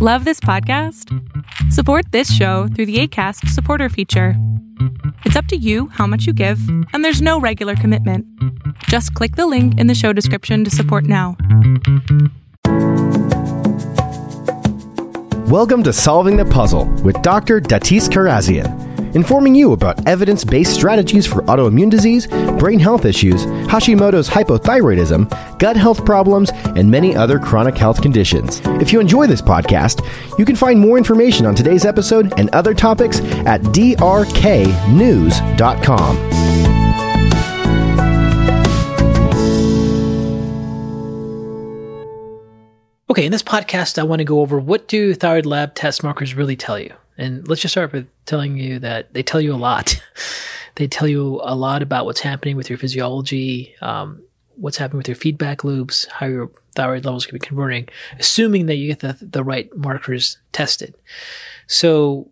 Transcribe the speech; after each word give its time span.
Love 0.00 0.24
this 0.24 0.38
podcast? 0.38 1.12
Support 1.72 2.12
this 2.12 2.32
show 2.32 2.68
through 2.68 2.86
the 2.86 3.00
ACAST 3.00 3.48
supporter 3.48 3.88
feature. 3.88 4.34
It's 5.24 5.34
up 5.34 5.46
to 5.46 5.56
you 5.56 5.88
how 5.88 6.06
much 6.06 6.24
you 6.24 6.32
give, 6.32 6.60
and 6.92 7.04
there's 7.04 7.20
no 7.20 7.40
regular 7.40 7.74
commitment. 7.74 8.24
Just 8.84 9.12
click 9.14 9.34
the 9.34 9.48
link 9.48 9.76
in 9.80 9.88
the 9.88 9.96
show 9.96 10.12
description 10.12 10.62
to 10.62 10.70
support 10.70 11.02
now. 11.02 11.36
Welcome 15.48 15.82
to 15.82 15.92
Solving 15.92 16.36
the 16.36 16.46
Puzzle 16.48 16.84
with 17.02 17.20
Dr. 17.22 17.60
Datis 17.60 18.08
Kharrazian 18.08 18.87
informing 19.18 19.52
you 19.52 19.72
about 19.72 20.06
evidence 20.06 20.44
based 20.44 20.72
strategies 20.72 21.26
for 21.26 21.42
autoimmune 21.42 21.90
disease, 21.90 22.28
brain 22.56 22.78
health 22.78 23.04
issues, 23.04 23.46
Hashimoto's 23.66 24.28
hypothyroidism, 24.28 25.28
gut 25.58 25.76
health 25.76 26.04
problems, 26.04 26.50
and 26.76 26.88
many 26.88 27.16
other 27.16 27.40
chronic 27.40 27.76
health 27.76 28.00
conditions. 28.00 28.60
If 28.80 28.92
you 28.92 29.00
enjoy 29.00 29.26
this 29.26 29.42
podcast, 29.42 30.06
you 30.38 30.44
can 30.44 30.54
find 30.54 30.78
more 30.78 30.96
information 30.96 31.46
on 31.46 31.56
today's 31.56 31.84
episode 31.84 32.32
and 32.38 32.48
other 32.50 32.74
topics 32.74 33.18
at 33.44 33.60
drknews.com. 33.62 34.18
Okay, 43.10 43.24
in 43.26 43.32
this 43.32 43.42
podcast, 43.42 43.98
I 43.98 44.04
want 44.04 44.20
to 44.20 44.24
go 44.24 44.42
over 44.42 44.60
what 44.60 44.86
do 44.86 45.12
thyroid 45.12 45.44
lab 45.44 45.74
test 45.74 46.04
markers 46.04 46.34
really 46.34 46.54
tell 46.54 46.78
you. 46.78 46.94
And 47.18 47.46
let's 47.48 47.60
just 47.60 47.74
start 47.74 47.92
with 47.92 48.08
telling 48.24 48.56
you 48.56 48.78
that 48.78 49.12
they 49.12 49.22
tell 49.22 49.40
you 49.40 49.52
a 49.52 49.56
lot. 49.56 50.00
they 50.76 50.86
tell 50.86 51.08
you 51.08 51.40
a 51.42 51.54
lot 51.54 51.82
about 51.82 52.04
what's 52.04 52.20
happening 52.20 52.56
with 52.56 52.70
your 52.70 52.78
physiology, 52.78 53.74
um, 53.82 54.22
what's 54.54 54.76
happening 54.76 54.98
with 54.98 55.08
your 55.08 55.16
feedback 55.16 55.64
loops, 55.64 56.06
how 56.06 56.26
your 56.26 56.50
thyroid 56.74 57.04
levels 57.04 57.26
can 57.26 57.34
be 57.34 57.44
converting, 57.44 57.88
assuming 58.18 58.66
that 58.66 58.76
you 58.76 58.86
get 58.86 59.00
the, 59.00 59.16
the 59.20 59.44
right 59.44 59.74
markers 59.76 60.38
tested. 60.52 60.94
So 61.66 62.28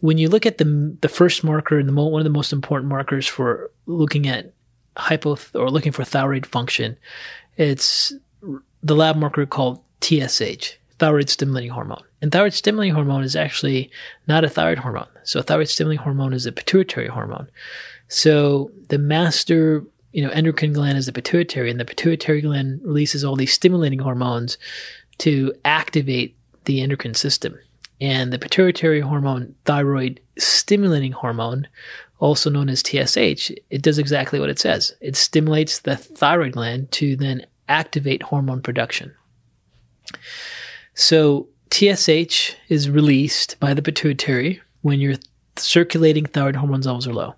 when 0.00 0.18
you 0.18 0.28
look 0.28 0.46
at 0.46 0.58
the 0.58 0.96
the 1.00 1.08
first 1.08 1.42
marker 1.42 1.78
and 1.78 1.88
the 1.88 1.92
mo- 1.92 2.06
one 2.06 2.20
of 2.20 2.24
the 2.24 2.30
most 2.30 2.52
important 2.52 2.88
markers 2.88 3.26
for 3.26 3.70
looking 3.86 4.26
at 4.26 4.52
hypo 4.96 5.36
or 5.54 5.70
looking 5.70 5.92
for 5.92 6.04
thyroid 6.04 6.46
function, 6.46 6.96
it's 7.56 8.12
the 8.82 8.94
lab 8.94 9.16
marker 9.16 9.46
called 9.46 9.82
TSH, 10.02 10.76
thyroid 10.98 11.28
stimulating 11.28 11.70
hormone. 11.70 12.02
And 12.22 12.32
thyroid 12.32 12.54
stimulating 12.54 12.94
hormone 12.94 13.22
is 13.22 13.36
actually 13.36 13.90
not 14.26 14.44
a 14.44 14.48
thyroid 14.48 14.78
hormone. 14.78 15.08
So 15.24 15.42
thyroid 15.42 15.68
stimulating 15.68 16.02
hormone 16.02 16.32
is 16.32 16.46
a 16.46 16.52
pituitary 16.52 17.08
hormone. 17.08 17.48
So 18.08 18.70
the 18.88 18.98
master, 18.98 19.84
you 20.12 20.22
know, 20.22 20.30
endocrine 20.30 20.72
gland 20.72 20.98
is 20.98 21.06
the 21.06 21.12
pituitary, 21.12 21.70
and 21.70 21.80
the 21.80 21.84
pituitary 21.84 22.40
gland 22.40 22.80
releases 22.82 23.24
all 23.24 23.36
these 23.36 23.52
stimulating 23.52 23.98
hormones 23.98 24.58
to 25.18 25.52
activate 25.64 26.36
the 26.64 26.80
endocrine 26.80 27.14
system. 27.14 27.58
And 28.00 28.32
the 28.32 28.38
pituitary 28.38 29.00
hormone, 29.00 29.54
thyroid 29.64 30.20
stimulating 30.38 31.12
hormone, 31.12 31.66
also 32.18 32.50
known 32.50 32.68
as 32.68 32.80
TSH, 32.80 33.50
it 33.70 33.82
does 33.82 33.98
exactly 33.98 34.40
what 34.40 34.50
it 34.50 34.58
says. 34.58 34.94
It 35.00 35.16
stimulates 35.16 35.80
the 35.80 35.96
thyroid 35.96 36.52
gland 36.52 36.92
to 36.92 37.16
then 37.16 37.46
activate 37.68 38.22
hormone 38.22 38.62
production. 38.62 39.14
So 40.96 41.48
TSH 41.70 42.54
is 42.68 42.90
released 42.90 43.60
by 43.60 43.74
the 43.74 43.82
pituitary 43.82 44.60
when 44.80 44.98
your 44.98 45.14
circulating 45.56 46.24
thyroid 46.24 46.56
hormones 46.56 46.86
levels 46.86 47.06
are 47.06 47.12
low. 47.12 47.34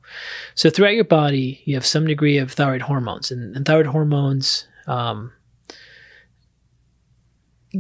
So 0.54 0.70
throughout 0.70 0.94
your 0.94 1.04
body, 1.04 1.60
you 1.64 1.74
have 1.74 1.84
some 1.84 2.06
degree 2.06 2.38
of 2.38 2.52
thyroid 2.52 2.82
hormones, 2.82 3.30
and, 3.30 3.54
and 3.56 3.66
thyroid 3.66 3.86
hormones 3.86 4.66
um, 4.86 5.32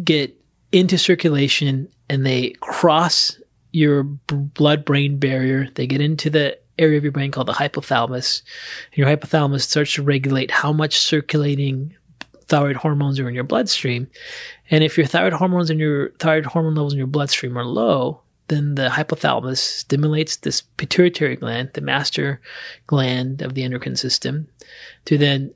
get 0.04 0.34
into 0.72 0.98
circulation 0.98 1.88
and 2.10 2.26
they 2.26 2.50
cross 2.60 3.40
your 3.72 4.02
blood-brain 4.02 5.18
barrier. 5.18 5.68
They 5.74 5.86
get 5.86 6.00
into 6.00 6.28
the 6.28 6.58
area 6.78 6.98
of 6.98 7.04
your 7.04 7.12
brain 7.12 7.30
called 7.30 7.48
the 7.48 7.52
hypothalamus. 7.52 8.42
And 8.90 8.98
your 8.98 9.06
hypothalamus 9.06 9.62
starts 9.62 9.94
to 9.94 10.02
regulate 10.02 10.50
how 10.50 10.72
much 10.72 10.98
circulating 10.98 11.94
thyroid 12.48 12.76
hormones 12.76 13.20
are 13.20 13.28
in 13.28 13.34
your 13.34 13.44
bloodstream. 13.44 14.08
And 14.70 14.82
if 14.82 14.96
your 14.96 15.06
thyroid 15.06 15.34
hormones 15.34 15.70
and 15.70 15.78
your 15.78 16.10
thyroid 16.18 16.46
hormone 16.46 16.74
levels 16.74 16.92
in 16.92 16.98
your 16.98 17.06
bloodstream 17.06 17.56
are 17.56 17.64
low, 17.64 18.22
then 18.48 18.74
the 18.74 18.88
hypothalamus 18.88 19.58
stimulates 19.58 20.36
this 20.36 20.62
pituitary 20.62 21.36
gland, 21.36 21.70
the 21.74 21.80
master 21.80 22.40
gland 22.86 23.42
of 23.42 23.54
the 23.54 23.62
endocrine 23.62 23.96
system, 23.96 24.48
to 25.04 25.18
then 25.18 25.54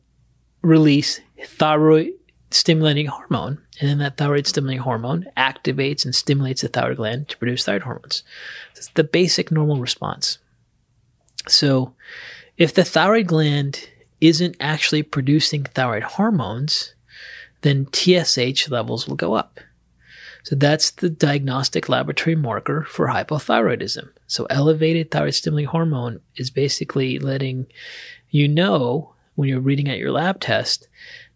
release 0.63 1.21
thyroid 1.45 2.13
stimulating 2.51 3.07
hormone. 3.07 3.59
And 3.81 3.89
then 3.89 3.99
that 3.99 4.19
thyroid 4.19 4.47
stimulating 4.47 4.83
hormone 4.83 5.27
activates 5.37 6.05
and 6.05 6.15
stimulates 6.15 6.61
the 6.61 6.69
thyroid 6.69 6.99
gland 6.99 7.29
to 7.31 7.39
produce 7.39 7.65
thyroid 7.65 7.83
hormones. 7.83 8.23
It's 8.77 8.89
the 8.89 9.05
basic 9.05 9.51
normal 9.51 9.81
response. 9.81 10.39
So 11.49 11.95
if 12.59 12.75
the 12.75 12.85
thyroid 12.85 13.27
gland 13.27 13.89
isn't 14.23 14.57
actually 14.61 15.03
producing 15.03 15.65
thyroid 15.65 16.05
hormones, 16.05 16.95
then 17.63 17.89
TSH 17.93 18.71
levels 18.71 19.07
will 19.07 19.17
go 19.17 19.35
up. 19.35 19.59
So 20.45 20.55
that's 20.55 20.93
the 20.93 21.11
diagnostic 21.11 21.89
laboratory 21.89 22.37
marker 22.37 22.85
for 22.85 23.09
hypothyroidism. 23.09 24.11
So 24.29 24.47
elevated 24.47 25.11
thyroid 25.11 25.35
stimulating 25.35 25.69
hormone 25.69 26.21
is 26.37 26.51
basically 26.51 27.19
letting 27.19 27.67
you 28.31 28.49
know 28.49 29.13
when 29.35 29.49
you're 29.49 29.61
reading 29.61 29.91
out 29.91 29.99
your 29.99 30.13
lab 30.13 30.41
test 30.41 30.89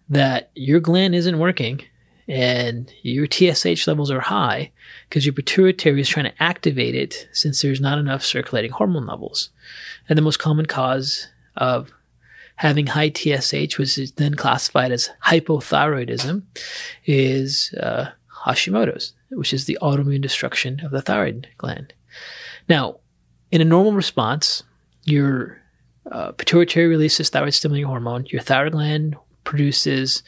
that 0.09 0.51
your 0.55 0.81
gland 0.81 1.15
isn't 1.15 1.39
working 1.39 1.83
and 2.29 2.93
your 3.03 3.27
TSH 3.27 3.87
levels 3.87 4.11
are 4.11 4.21
high 4.21 4.71
because 5.09 5.27
your 5.27 5.33
pituitary 5.33 6.01
is 6.01 6.09
trying 6.09 6.31
to 6.31 6.43
activate 6.43 6.95
it 6.95 7.29
since 7.33 7.63
there's 7.63 7.81
not 7.81 7.99
enough 7.99 8.25
circulating 8.25 8.71
hormone 8.71 9.07
levels. 9.07 9.51
And 10.09 10.17
the 10.17 10.23
most 10.23 10.39
common 10.39 10.67
cause 10.67 11.29
of 11.57 11.93
having 12.57 12.87
high 12.87 13.11
TSH, 13.11 13.79
which 13.79 13.99
is 13.99 14.13
then 14.13 14.35
classified 14.35 14.91
as 14.91 15.11
hypothyroidism, 15.25 16.43
is 17.05 17.75
uh, 17.81 18.11
Hashimoto's, 18.45 19.13
which 19.31 19.53
is 19.53 19.67
the 19.67 19.79
autoimmune 19.83 20.23
destruction 20.23 20.81
of 20.85 20.91
the 20.91 21.03
thyroid 21.03 21.49
gland. 21.59 21.93
Now, 22.69 22.97
in 23.51 23.61
a 23.61 23.65
normal 23.65 23.93
response, 23.93 24.63
your 25.05 25.61
uh, 26.11 26.33
pituitary 26.33 26.87
releases 26.87 27.29
thyroid 27.29 27.55
stimulating 27.55 27.87
hormone, 27.87 28.27
your 28.27 28.43
thyroid 28.43 28.73
gland 28.73 29.17
produces 29.45 30.23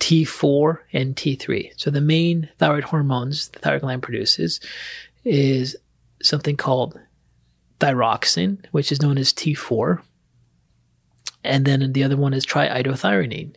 T4 0.00 0.78
and 0.92 1.16
T3. 1.16 1.72
So 1.76 1.90
the 1.90 2.00
main 2.00 2.48
thyroid 2.58 2.84
hormones 2.84 3.48
the 3.48 3.58
thyroid 3.58 3.82
gland 3.82 4.02
produces 4.02 4.60
is 5.24 5.76
something 6.22 6.56
called 6.56 6.98
thyroxine, 7.80 8.64
which 8.70 8.92
is 8.92 9.02
known 9.02 9.18
as 9.18 9.32
T4, 9.32 10.02
and 11.44 11.64
then 11.64 11.92
the 11.92 12.02
other 12.02 12.16
one 12.16 12.34
is 12.34 12.46
triiodothyronine. 12.46 13.54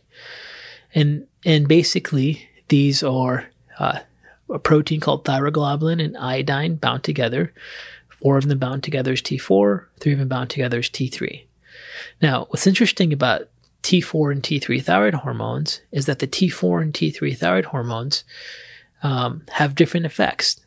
And 0.94 1.26
and 1.44 1.68
basically 1.68 2.48
these 2.68 3.02
are 3.02 3.48
uh, 3.78 4.00
a 4.50 4.58
protein 4.58 5.00
called 5.00 5.24
thyroglobulin 5.24 6.02
and 6.02 6.16
iodine 6.16 6.76
bound 6.76 7.04
together. 7.04 7.52
Four 8.08 8.38
of 8.38 8.48
them 8.48 8.58
bound 8.58 8.82
together 8.82 9.12
is 9.12 9.22
T4, 9.22 9.84
three 10.00 10.12
of 10.12 10.18
them 10.18 10.28
bound 10.28 10.50
together 10.50 10.80
is 10.80 10.88
T3. 10.88 11.44
Now, 12.20 12.46
what's 12.50 12.66
interesting 12.66 13.12
about 13.12 13.48
T4 13.82 14.32
and 14.32 14.42
T3 14.42 14.82
thyroid 14.82 15.14
hormones 15.14 15.80
is 15.92 16.06
that 16.06 16.18
the 16.18 16.26
T4 16.26 16.82
and 16.82 16.92
T3 16.92 17.36
thyroid 17.36 17.66
hormones 17.66 18.24
um, 19.02 19.42
have 19.50 19.76
different 19.76 20.06
effects 20.06 20.58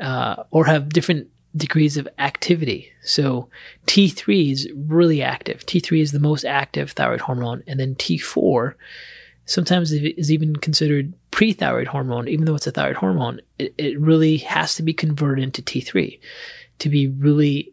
uh, 0.00 0.42
or 0.50 0.66
have 0.66 0.88
different 0.88 1.28
degrees 1.56 1.96
of 1.96 2.08
activity. 2.18 2.92
So 3.02 3.48
T3 3.86 4.52
is 4.52 4.70
really 4.74 5.22
active. 5.22 5.64
T3 5.66 6.00
is 6.00 6.12
the 6.12 6.20
most 6.20 6.44
active 6.44 6.92
thyroid 6.92 7.20
hormone, 7.20 7.62
and 7.66 7.80
then 7.80 7.94
T4 7.94 8.74
sometimes 9.46 9.92
is 9.92 10.30
even 10.30 10.56
considered 10.56 11.14
pre-thyroid 11.30 11.86
hormone, 11.86 12.28
even 12.28 12.44
though 12.44 12.54
it's 12.54 12.66
a 12.66 12.70
thyroid 12.70 12.96
hormone. 12.96 13.40
It, 13.58 13.74
it 13.78 13.98
really 13.98 14.38
has 14.38 14.74
to 14.74 14.82
be 14.82 14.92
converted 14.92 15.42
into 15.42 15.62
T3 15.62 16.20
to 16.80 16.88
be 16.88 17.08
really 17.08 17.72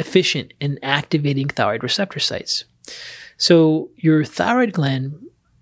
efficient 0.00 0.52
in 0.60 0.80
activating 0.82 1.48
thyroid 1.48 1.82
receptor 1.82 2.18
sites. 2.18 2.64
So 3.36 3.90
your 3.96 4.24
thyroid 4.24 4.72
gland 4.72 5.14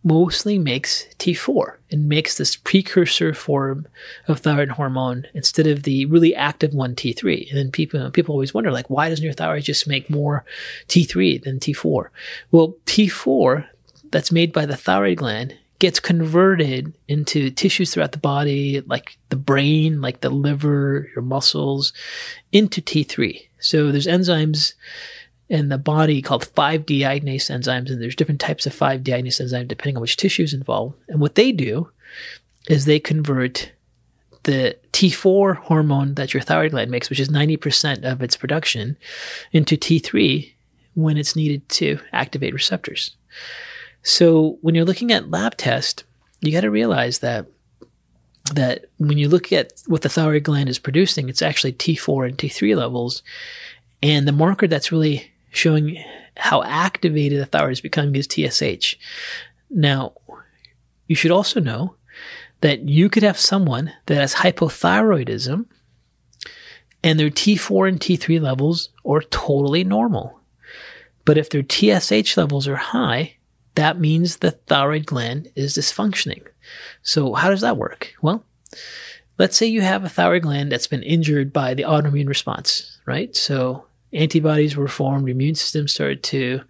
mostly 0.03 0.59
makes 0.59 1.07
T4 1.19 1.77
and 1.91 2.09
makes 2.09 2.39
this 2.39 2.57
precursor 2.57 3.35
form 3.35 3.87
of 4.29 4.41
thyroid 4.41 4.71
hormone 4.71 5.27
instead 5.35 5.67
of 5.67 5.83
the 5.83 6.07
really 6.07 6.35
active 6.35 6.73
one 6.73 6.95
T3. 6.95 7.49
And 7.51 7.59
then 7.59 7.71
people 7.71 8.11
people 8.11 8.33
always 8.33 8.55
wonder 8.55 8.71
like 8.71 8.89
why 8.89 9.09
doesn't 9.09 9.25
your 9.25 9.35
thyroid 9.35 9.65
just 9.65 9.87
make 9.87 10.09
more 10.09 10.45
T3 10.89 11.43
than 11.43 11.61
T4? 11.61 12.09
Well, 12.51 12.77
T4 12.87 13.67
that's 14.11 14.33
made 14.33 14.53
by 14.53 14.67
the 14.67 14.77
thyroid 14.77 15.19
gland 15.19 15.57
gets 15.79 15.99
converted 15.99 16.93
into 17.09 17.51
tissues 17.51 17.93
throughout 17.93 18.13
the 18.13 18.19
body 18.19 18.83
like 18.83 19.17
the 19.31 19.37
brain, 19.37 20.01
like 20.01 20.21
the 20.21 20.31
liver, 20.31 21.09
your 21.15 21.23
muscles 21.23 21.93
into 22.53 22.81
T3. 22.83 23.47
So 23.59 23.91
there's 23.91 24.07
enzymes 24.07 24.75
in 25.51 25.69
the 25.69 25.79
body 25.79 26.23
called 26.23 26.47
5-deiodinase 26.55 27.51
enzymes, 27.51 27.91
and 27.91 28.01
there's 28.01 28.17
different 28.17 28.41
types 28.41 28.67
of 28.67 28.75
5-deiodinase 28.75 29.43
enzymes 29.43 29.69
depending 29.69 29.97
on 29.97 30.01
which 30.01 30.17
tissue 30.17 30.45
is 30.45 30.55
involved. 30.55 30.97
And 31.09 31.21
what 31.21 31.35
they 31.35 31.51
do 31.51 31.91
is 32.69 32.85
they 32.85 33.01
convert 33.01 33.73
the 34.45 34.77
T4 34.93 35.57
hormone 35.57 36.15
that 36.15 36.33
your 36.33 36.41
thyroid 36.41 36.71
gland 36.71 36.91
makes, 36.91 37.11
which 37.11 37.21
is 37.21 37.29
90% 37.29 38.05
of 38.05 38.23
its 38.23 38.37
production, 38.37 38.97
into 39.53 39.77
T3 39.77 40.53
when 40.95 41.19
it's 41.19 41.37
needed 41.37 41.69
to 41.71 41.99
activate 42.13 42.55
receptors. 42.55 43.17
So 44.03 44.57
when 44.63 44.75
you're 44.75 44.85
looking 44.85 45.13
at 45.13 45.31
lab 45.31 45.57
test, 45.57 46.05
you 46.41 46.53
got 46.53 46.63
to 46.63 46.71
realize 46.71 47.19
that 47.19 47.47
that 48.55 48.87
when 48.97 49.19
you 49.19 49.29
look 49.29 49.53
at 49.53 49.73
what 49.87 50.03
the 50.03 50.09
thyroid 50.09 50.43
gland 50.43 50.69
is 50.69 50.79
producing, 50.79 51.29
it's 51.29 51.43
actually 51.43 51.73
T4 51.73 52.29
and 52.29 52.39
T3 52.39 52.75
levels. 52.77 53.23
And 54.03 54.27
the 54.27 54.33
marker 54.33 54.67
that's 54.67 54.91
really 54.91 55.31
showing 55.51 56.03
how 56.37 56.63
activated 56.63 57.41
the 57.41 57.47
thyroid 57.47 57.73
is 57.73 57.81
becoming 57.81 58.15
is 58.17 58.27
TSH. 58.27 58.97
Now, 59.69 60.15
you 61.07 61.15
should 61.15 61.31
also 61.31 61.61
know 61.61 61.97
that 62.61 62.89
you 62.89 63.09
could 63.09 63.23
have 63.23 63.39
someone 63.39 63.93
that 64.07 64.17
has 64.17 64.35
hypothyroidism 64.35 65.67
and 67.03 67.19
their 67.19 67.31
T4 67.31 67.89
and 67.89 68.01
T3 68.01 68.41
levels 68.41 68.91
are 69.05 69.23
totally 69.23 69.85
normal. 69.85 70.41
But 71.25 71.39
if 71.39 71.51
their 71.51 71.63
TSH 71.63 72.37
levels 72.37 72.69
are 72.69 72.77
high, 72.77 73.37
that 73.75 73.99
means 73.99 74.37
the 74.37 74.51
thyroid 74.51 75.07
gland 75.07 75.51
is 75.55 75.75
dysfunctioning. 75.77 76.47
So 77.03 77.35
how 77.35 77.51
does 77.51 77.63
that 77.63 77.77
work? 77.77 78.15
Well, 78.21 78.45
let's 79.39 79.57
say 79.57 79.67
you 79.67 79.81
have 79.81 80.05
a 80.05 80.09
thyroid 80.09 80.43
gland 80.43 80.73
that's 80.73 80.87
been 80.87 81.03
injured 81.03 81.53
by 81.53 81.75
the 81.75 81.85
autoimmune 81.85 82.29
response, 82.29 82.99
right? 83.07 83.35
So 83.35 83.87
antibodies 84.13 84.77
were 84.77 84.89
formed, 84.89 85.27
your 85.27 85.35
immune 85.35 85.55
system 85.55 85.89
started 85.89 86.23
to, 86.25 86.61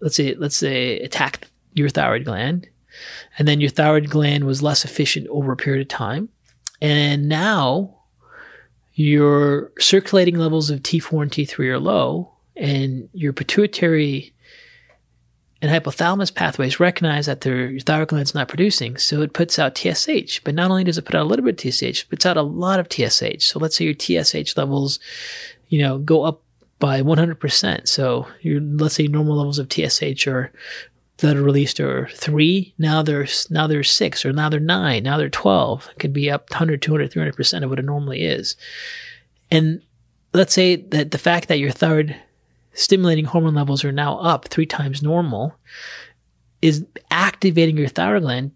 let's 0.00 0.16
say, 0.16 0.34
let's 0.34 0.56
say 0.56 0.98
attack 1.00 1.46
your 1.74 1.88
thyroid 1.88 2.24
gland 2.24 2.68
and 3.38 3.48
then 3.48 3.60
your 3.60 3.70
thyroid 3.70 4.10
gland 4.10 4.44
was 4.44 4.62
less 4.62 4.84
efficient 4.84 5.26
over 5.28 5.52
a 5.52 5.56
period 5.56 5.82
of 5.82 5.88
time. 5.88 6.28
And 6.80 7.28
now 7.28 7.96
your 8.94 9.72
circulating 9.78 10.36
levels 10.36 10.70
of 10.70 10.80
T4 10.80 11.22
and 11.22 11.30
T3 11.30 11.58
are 11.68 11.78
low, 11.78 12.32
and 12.56 13.08
your 13.12 13.32
pituitary 13.32 14.34
and 15.62 15.70
hypothalamus 15.70 16.34
pathways 16.34 16.80
recognize 16.80 17.26
that 17.26 17.42
their 17.42 17.78
thyroid 17.78 18.08
gland 18.08 18.26
is 18.26 18.34
not 18.34 18.48
producing, 18.48 18.96
so 18.96 19.22
it 19.22 19.32
puts 19.32 19.58
out 19.58 19.78
TSH. 19.78 20.40
But 20.44 20.54
not 20.54 20.70
only 20.70 20.84
does 20.84 20.98
it 20.98 21.04
put 21.04 21.14
out 21.14 21.22
a 21.22 21.28
little 21.28 21.44
bit 21.44 21.64
of 21.64 21.72
TSH, 21.72 22.02
it 22.02 22.10
puts 22.10 22.26
out 22.26 22.36
a 22.36 22.42
lot 22.42 22.80
of 22.80 22.88
TSH. 22.92 23.44
So 23.46 23.58
let's 23.58 23.76
say 23.76 23.84
your 23.84 23.94
TSH 23.94 24.56
levels, 24.56 24.98
you 25.68 25.80
know, 25.80 25.98
go 25.98 26.24
up 26.24 26.42
by 26.82 27.00
100%. 27.00 27.86
So 27.86 28.26
your 28.40 28.60
let's 28.60 28.96
say 28.96 29.06
normal 29.06 29.36
levels 29.36 29.60
of 29.60 29.72
TSH 29.72 30.26
are 30.26 30.50
that 31.18 31.36
are 31.36 31.42
released 31.42 31.78
are 31.78 32.08
three. 32.08 32.74
Now 32.76 33.04
there's 33.04 33.48
now 33.52 33.68
there's 33.68 33.88
six, 33.88 34.26
or 34.26 34.32
now 34.32 34.48
they're 34.48 34.58
nine. 34.58 35.04
Now 35.04 35.16
they're 35.16 35.30
twelve. 35.30 35.88
It 35.92 36.00
could 36.00 36.12
be 36.12 36.28
up 36.28 36.50
100, 36.50 36.82
200, 36.82 37.12
300 37.12 37.36
percent 37.36 37.64
of 37.64 37.70
what 37.70 37.78
it 37.78 37.84
normally 37.84 38.24
is. 38.24 38.56
And 39.48 39.80
let's 40.34 40.52
say 40.52 40.74
that 40.74 41.12
the 41.12 41.18
fact 41.18 41.46
that 41.46 41.60
your 41.60 41.70
thyroid 41.70 42.16
stimulating 42.72 43.26
hormone 43.26 43.54
levels 43.54 43.84
are 43.84 43.92
now 43.92 44.18
up 44.18 44.48
three 44.48 44.66
times 44.66 45.04
normal 45.04 45.54
is 46.62 46.84
activating 47.12 47.76
your 47.76 47.86
thyroid 47.86 48.22
gland 48.22 48.50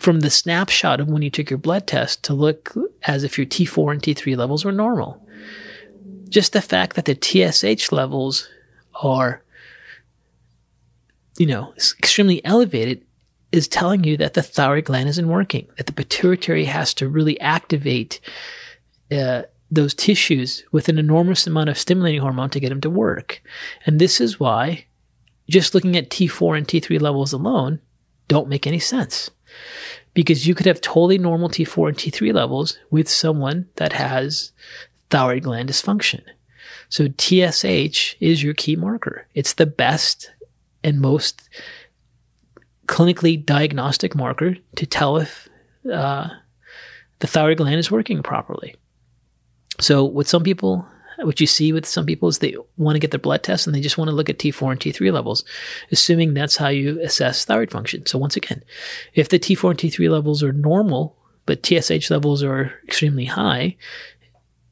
from 0.00 0.18
the 0.18 0.30
snapshot 0.30 0.98
of 0.98 1.06
when 1.06 1.22
you 1.22 1.30
took 1.30 1.48
your 1.48 1.58
blood 1.58 1.86
test 1.86 2.24
to 2.24 2.34
look 2.34 2.74
as 3.04 3.22
if 3.22 3.38
your 3.38 3.46
T4 3.46 3.92
and 3.92 4.02
T3 4.02 4.36
levels 4.36 4.64
were 4.64 4.72
normal. 4.72 5.24
Just 6.28 6.52
the 6.52 6.62
fact 6.62 6.96
that 6.96 7.06
the 7.06 7.14
TSH 7.14 7.92
levels 7.92 8.48
are 9.02 9.42
you 11.38 11.46
know, 11.46 11.72
extremely 11.76 12.44
elevated 12.44 13.04
is 13.52 13.68
telling 13.68 14.04
you 14.04 14.16
that 14.18 14.34
the 14.34 14.42
thyroid 14.42 14.84
gland 14.84 15.08
isn't 15.08 15.28
working, 15.28 15.66
that 15.76 15.86
the 15.86 15.92
pituitary 15.92 16.64
has 16.64 16.92
to 16.94 17.08
really 17.08 17.40
activate 17.40 18.20
uh, 19.10 19.42
those 19.70 19.94
tissues 19.94 20.64
with 20.72 20.88
an 20.88 20.98
enormous 20.98 21.46
amount 21.46 21.70
of 21.70 21.78
stimulating 21.78 22.20
hormone 22.20 22.50
to 22.50 22.60
get 22.60 22.68
them 22.68 22.80
to 22.80 22.90
work. 22.90 23.40
And 23.86 23.98
this 23.98 24.20
is 24.20 24.38
why 24.38 24.84
just 25.48 25.74
looking 25.74 25.96
at 25.96 26.10
T4 26.10 26.58
and 26.58 26.66
T3 26.66 27.00
levels 27.00 27.32
alone 27.32 27.80
don't 28.26 28.48
make 28.48 28.66
any 28.66 28.78
sense. 28.78 29.30
Because 30.12 30.46
you 30.46 30.54
could 30.54 30.66
have 30.66 30.80
totally 30.80 31.16
normal 31.16 31.48
T4 31.48 31.88
and 31.88 31.96
T3 31.96 32.34
levels 32.34 32.78
with 32.90 33.08
someone 33.08 33.68
that 33.76 33.92
has 33.92 34.52
thyroid 35.10 35.42
gland 35.42 35.68
dysfunction. 35.68 36.22
So 36.88 37.08
TSH 37.18 38.16
is 38.20 38.42
your 38.42 38.54
key 38.54 38.76
marker. 38.76 39.26
It's 39.34 39.54
the 39.54 39.66
best 39.66 40.30
and 40.84 41.00
most 41.00 41.48
clinically 42.86 43.44
diagnostic 43.44 44.14
marker 44.14 44.56
to 44.76 44.86
tell 44.86 45.18
if 45.18 45.48
uh, 45.92 46.28
the 47.20 47.26
thyroid 47.26 47.58
gland 47.58 47.76
is 47.76 47.90
working 47.90 48.22
properly. 48.22 48.74
So, 49.80 50.04
with 50.04 50.28
some 50.28 50.42
people, 50.42 50.86
what 51.18 51.40
you 51.40 51.46
see 51.46 51.72
with 51.72 51.86
some 51.86 52.06
people 52.06 52.28
is 52.28 52.38
they 52.38 52.56
want 52.76 52.96
to 52.96 53.00
get 53.00 53.10
their 53.12 53.20
blood 53.20 53.42
test 53.42 53.66
and 53.66 53.74
they 53.74 53.80
just 53.80 53.98
want 53.98 54.08
to 54.08 54.14
look 54.14 54.28
at 54.28 54.38
T4 54.38 54.72
and 54.72 54.80
T3 54.80 55.12
levels, 55.12 55.44
assuming 55.92 56.34
that's 56.34 56.56
how 56.56 56.68
you 56.68 57.00
assess 57.00 57.44
thyroid 57.44 57.70
function. 57.70 58.04
So, 58.06 58.18
once 58.18 58.36
again, 58.36 58.62
if 59.14 59.28
the 59.28 59.38
T4 59.38 59.70
and 59.70 59.78
T3 59.78 60.10
levels 60.10 60.42
are 60.42 60.52
normal, 60.52 61.16
but 61.46 61.64
TSH 61.64 62.10
levels 62.10 62.42
are 62.42 62.72
extremely 62.84 63.24
high, 63.24 63.76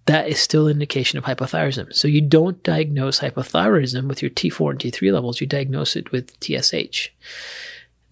that 0.07 0.29
is 0.29 0.41
still 0.41 0.67
an 0.67 0.73
indication 0.73 1.19
of 1.19 1.25
hypothyroidism. 1.25 1.93
So 1.93 2.09
you 2.09 2.21
don't 2.21 2.63
diagnose 2.63 3.21
hypothyroidism 3.21 4.07
with 4.07 4.23
your 4.23 4.31
T4 4.31 4.71
and 4.71 4.79
T3 4.81 5.13
levels, 5.13 5.41
you 5.41 5.47
diagnose 5.47 5.97
it 5.97 6.13
with 6.13 6.33
TSH. 6.41 7.09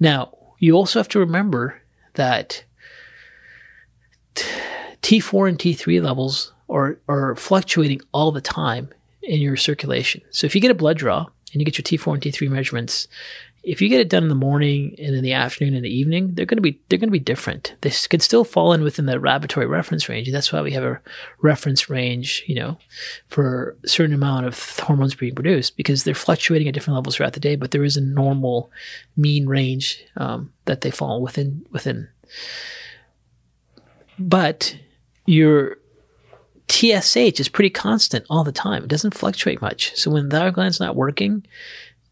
Now, 0.00 0.37
you 0.58 0.75
also 0.75 0.99
have 0.99 1.08
to 1.11 1.20
remember 1.20 1.81
that 2.14 2.64
T4 4.35 5.49
and 5.49 5.58
T3 5.58 6.02
levels 6.02 6.52
are, 6.69 6.99
are 7.08 7.37
fluctuating 7.37 8.00
all 8.12 8.32
the 8.32 8.41
time 8.41 8.88
in 9.23 9.41
your 9.41 9.56
circulation. 9.56 10.20
So 10.31 10.46
if 10.46 10.55
you 10.55 10.61
get 10.61 10.70
a 10.70 10.75
blood 10.75 10.99
draw 10.99 11.26
and 11.52 11.61
you 11.61 11.64
get 11.64 11.79
your 11.79 11.85
T4 11.85 12.14
and 12.14 12.23
T3 12.23 12.50
measurements 12.50 13.06
if 13.64 13.81
you 13.81 13.88
get 13.88 14.00
it 14.00 14.11
done 14.11 14.22
in 14.22 14.28
the 14.28 14.34
morning 14.34 14.94
and 14.99 15.16
in 15.16 15.22
the 15.22 15.32
afternoon 15.32 15.75
and 15.75 15.84
the 15.84 15.94
evening, 15.94 16.34
they're 16.34 16.46
going 16.46 16.58
to 16.58 16.62
be 16.62 16.78
they're 16.88 16.99
going 16.99 17.08
to 17.08 17.12
be 17.12 17.19
different. 17.19 17.75
This 17.81 18.06
could 18.06 18.22
still 18.22 18.44
fall 18.44 18.72
in 18.72 18.82
within 18.82 19.06
the 19.06 19.19
laboratory 19.19 19.66
reference 19.66 20.08
range. 20.08 20.31
That's 20.31 20.52
why 20.52 20.61
we 20.61 20.72
have 20.72 20.84
a 20.84 21.00
reference 21.40 21.88
range, 21.88 22.44
you 22.46 22.55
know, 22.55 22.78
for 23.28 23.76
a 23.82 23.88
certain 23.88 24.14
amount 24.14 24.46
of 24.46 24.78
hormones 24.81 25.14
being 25.14 25.34
produced 25.34 25.76
because 25.76 26.05
they're 26.05 26.14
fluctuating 26.14 26.69
at 26.69 26.75
different 26.75 26.96
levels 26.96 27.16
throughout 27.16 27.32
the 27.32 27.40
day. 27.40 27.56
But 27.56 27.70
there 27.70 27.84
is 27.84 27.96
a 27.96 28.02
normal 28.02 28.70
mean 29.16 29.46
range 29.46 30.05
um, 30.17 30.52
that 30.67 30.82
they 30.82 30.90
fall 30.90 31.22
within 31.22 31.64
within. 31.72 32.08
But 34.19 34.76
your 35.26 35.78
TSH 36.69 37.40
is 37.40 37.49
pretty 37.49 37.70
constant 37.70 38.27
all 38.29 38.44
the 38.44 38.53
time. 38.53 38.84
It 38.84 38.88
doesn't 38.88 39.15
fluctuate 39.15 39.62
much. 39.62 39.96
So 39.96 40.10
when 40.10 40.29
the 40.29 40.38
thyroid 40.38 40.55
gland's 40.55 40.81
not 40.81 40.96
working, 40.96 41.46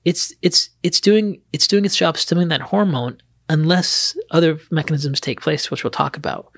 it's 0.04 0.34
it's 0.42 0.70
it's 0.82 1.00
doing 1.00 1.40
it's 1.52 1.68
doing 1.68 1.84
its 1.84 1.96
job 1.96 2.16
stimulating 2.16 2.48
that 2.48 2.68
hormone 2.68 3.20
unless 3.48 4.16
other 4.30 4.58
mechanisms 4.70 5.20
take 5.20 5.40
place, 5.40 5.70
which 5.70 5.84
we'll 5.84 5.90
talk 5.90 6.16
about. 6.16 6.50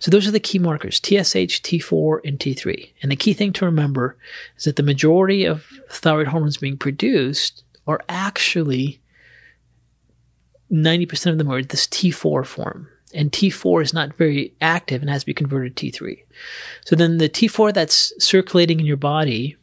So 0.00 0.10
those 0.10 0.28
are 0.28 0.32
the 0.32 0.40
key 0.40 0.58
markers, 0.58 0.96
TSH, 0.96 1.62
T4, 1.62 2.20
and 2.24 2.38
T3. 2.38 2.92
And 3.00 3.10
the 3.10 3.16
key 3.16 3.32
thing 3.32 3.54
to 3.54 3.64
remember 3.64 4.18
is 4.58 4.64
that 4.64 4.76
the 4.76 4.82
majority 4.82 5.46
of 5.46 5.66
thyroid 5.88 6.26
hormones 6.26 6.58
being 6.58 6.76
produced 6.76 7.64
are 7.86 8.02
actually 8.08 9.00
90% 10.70 11.32
of 11.32 11.38
them 11.38 11.50
are 11.50 11.62
this 11.62 11.86
T4 11.86 12.44
form. 12.44 12.88
And 13.14 13.30
T4 13.30 13.82
is 13.82 13.94
not 13.94 14.14
very 14.14 14.54
active 14.60 15.00
and 15.00 15.10
has 15.10 15.22
to 15.22 15.26
be 15.26 15.34
converted 15.34 15.76
to 15.76 15.86
T3. 15.86 16.18
So 16.84 16.96
then 16.96 17.18
the 17.18 17.28
T4 17.28 17.72
that's 17.72 18.12
circulating 18.22 18.80
in 18.80 18.86
your 18.86 18.96
body 18.96 19.56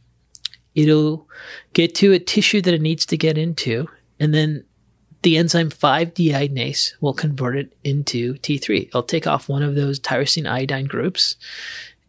it'll 0.75 1.27
get 1.73 1.95
to 1.95 2.13
a 2.13 2.19
tissue 2.19 2.61
that 2.61 2.73
it 2.73 2.81
needs 2.81 3.05
to 3.07 3.17
get 3.17 3.37
into, 3.37 3.87
and 4.19 4.33
then 4.33 4.63
the 5.21 5.37
enzyme 5.37 5.69
5-deiodinase 5.69 6.93
will 7.01 7.13
convert 7.13 7.57
it 7.57 7.75
into 7.83 8.35
T3. 8.35 8.87
It'll 8.87 9.03
take 9.03 9.27
off 9.27 9.49
one 9.49 9.63
of 9.63 9.75
those 9.75 9.99
tyrosine 9.99 10.49
iodine 10.49 10.85
groups 10.85 11.35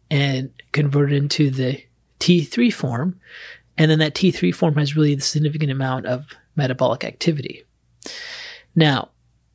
and 0.09 0.51
convert 0.71 1.11
it 1.11 1.17
into 1.17 1.49
the 1.49 1.83
T3 2.19 2.71
form. 2.73 3.19
And 3.77 3.91
then 3.91 3.99
that 3.99 4.13
T3 4.13 4.53
form 4.55 4.75
has 4.75 4.95
really 4.95 5.15
the 5.15 5.21
significant 5.21 5.71
amount 5.71 6.05
of 6.05 6.25
metabolic 6.55 7.03
activity. 7.03 7.63
Now, 8.75 9.09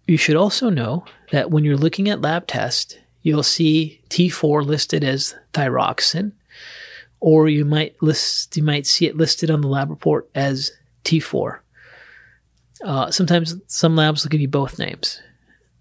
you 0.07 0.17
should 0.17 0.37
also 0.37 0.69
know 0.69 1.05
that 1.33 1.51
when 1.51 1.65
you're 1.65 1.77
looking 1.77 2.09
at 2.09 2.21
lab 2.21 2.47
tests, 2.47 2.97
you'll 3.23 3.43
see 3.43 4.01
T4 4.11 4.65
listed 4.65 5.03
as 5.03 5.35
thyroxine 5.53 6.33
or 7.21 7.49
you 7.49 7.65
might 7.65 8.01
list 8.03 8.57
you 8.57 8.63
might 8.63 8.87
see 8.87 9.07
it 9.07 9.17
listed 9.17 9.51
on 9.51 9.61
the 9.61 9.69
lab 9.69 9.91
report 9.91 10.29
as 10.35 10.73
T4. 11.05 11.59
Uh, 12.85 13.11
sometimes 13.11 13.57
some 13.67 13.97
labs 13.97 14.23
will 14.23 14.29
give 14.29 14.41
you 14.41 14.49
both 14.49 14.79
names. 14.79 15.21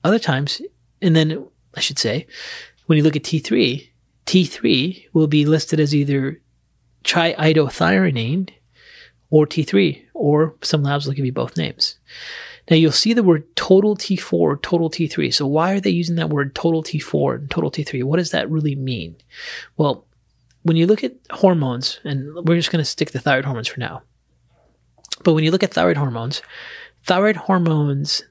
Other 0.04 0.20
times, 0.20 0.62
and 1.01 1.15
then 1.15 1.46
I 1.75 1.80
should 1.80 2.00
say, 2.00 2.27
when 2.86 2.98
you 2.98 3.04
look 3.04 3.15
at 3.15 3.24
T3, 3.24 3.89
T3 4.25 5.06
will 5.13 5.27
be 5.27 5.46
listed 5.46 5.80
as 5.80 5.94
either 5.94 6.39
triiodothyronine 7.04 8.50
or 9.30 9.46
T3, 9.46 10.04
or 10.13 10.56
some 10.62 10.84
labs 10.84 11.06
will 11.06 11.13
give 11.13 11.25
you 11.25 11.34
both 11.34 11.58
names. 11.58 11.98
Now 12.70 12.77
you'll 12.77 12.92
see 12.92 13.13
the 13.13 13.24
word 13.24 13.56
total 13.56 13.96
T4, 13.96 14.62
total 14.62 14.89
T3. 14.89 15.34
So 15.34 15.46
why 15.46 15.74
are 15.74 15.80
they 15.80 15.89
using 15.89 16.15
that 16.15 16.30
word 16.30 16.56
total 16.56 16.84
T4 16.84 17.36
and 17.36 17.51
total 17.51 17.70
T3? 17.70 18.04
What 18.04 18.18
does 18.18 18.32
that 18.32 18.50
really 18.50 18.75
mean? 18.75 19.18
Well, 19.77 20.06
when 20.65 20.77
you 20.77 20.88
look 20.88 21.03
at 21.03 21.13
hormones, 21.29 22.00
and 22.03 22.34
we're 22.43 22.55
just 22.55 22.72
going 22.72 22.81
to 22.81 22.89
stick 22.89 23.12
to 23.12 23.19
thyroid 23.19 23.45
hormones 23.45 23.67
for 23.67 23.79
now. 23.79 24.01
But 25.24 25.34
when 25.34 25.43
you 25.43 25.51
look 25.51 25.62
at 25.62 25.75
thyroid 25.75 25.95
hormones, 25.95 26.41
thyroid 27.03 27.36
hormones 27.36 28.24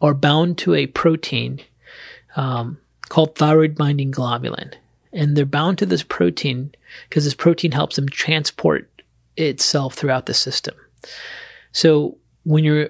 are 0.00 0.14
bound 0.14 0.56
to 0.58 0.74
a 0.74 0.86
protein 0.86 1.60
um, 2.36 2.78
called 3.10 3.36
thyroid 3.36 3.74
binding 3.74 4.12
globulin. 4.12 4.72
And 5.12 5.36
they're 5.36 5.44
bound 5.44 5.76
to 5.76 5.86
this 5.86 6.02
protein 6.02 6.74
because 7.10 7.24
this 7.24 7.34
protein 7.34 7.72
helps 7.72 7.96
them 7.96 8.08
transport 8.08 8.90
itself 9.36 9.92
throughout 9.92 10.24
the 10.24 10.32
system. 10.32 10.74
So 11.72 12.16
when 12.44 12.64
your 12.64 12.88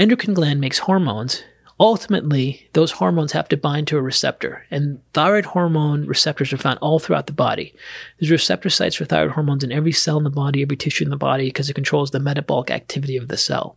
endocrine 0.00 0.34
gland 0.34 0.60
makes 0.60 0.80
hormones, 0.80 1.44
ultimately 1.82 2.68
those 2.74 2.92
hormones 2.92 3.32
have 3.32 3.48
to 3.48 3.56
bind 3.56 3.88
to 3.88 3.98
a 3.98 4.02
receptor. 4.02 4.64
And 4.70 5.00
thyroid 5.14 5.44
hormone 5.44 6.06
receptors 6.06 6.52
are 6.52 6.58
found 6.58 6.78
all 6.78 7.00
throughout 7.00 7.26
the 7.26 7.32
body. 7.32 7.74
There's 8.18 8.30
receptor 8.30 8.70
sites 8.70 8.94
for 8.94 9.04
thyroid 9.04 9.32
hormones 9.32 9.64
in 9.64 9.72
every 9.72 9.90
cell 9.90 10.16
in 10.16 10.22
the 10.22 10.30
body, 10.30 10.62
every 10.62 10.76
tissue 10.76 11.02
in 11.02 11.10
the 11.10 11.16
body, 11.16 11.48
because 11.48 11.68
it 11.68 11.74
controls 11.74 12.12
the 12.12 12.20
metabolic 12.20 12.70
activity 12.70 13.16
of 13.16 13.26
the 13.26 13.36
cell. 13.36 13.76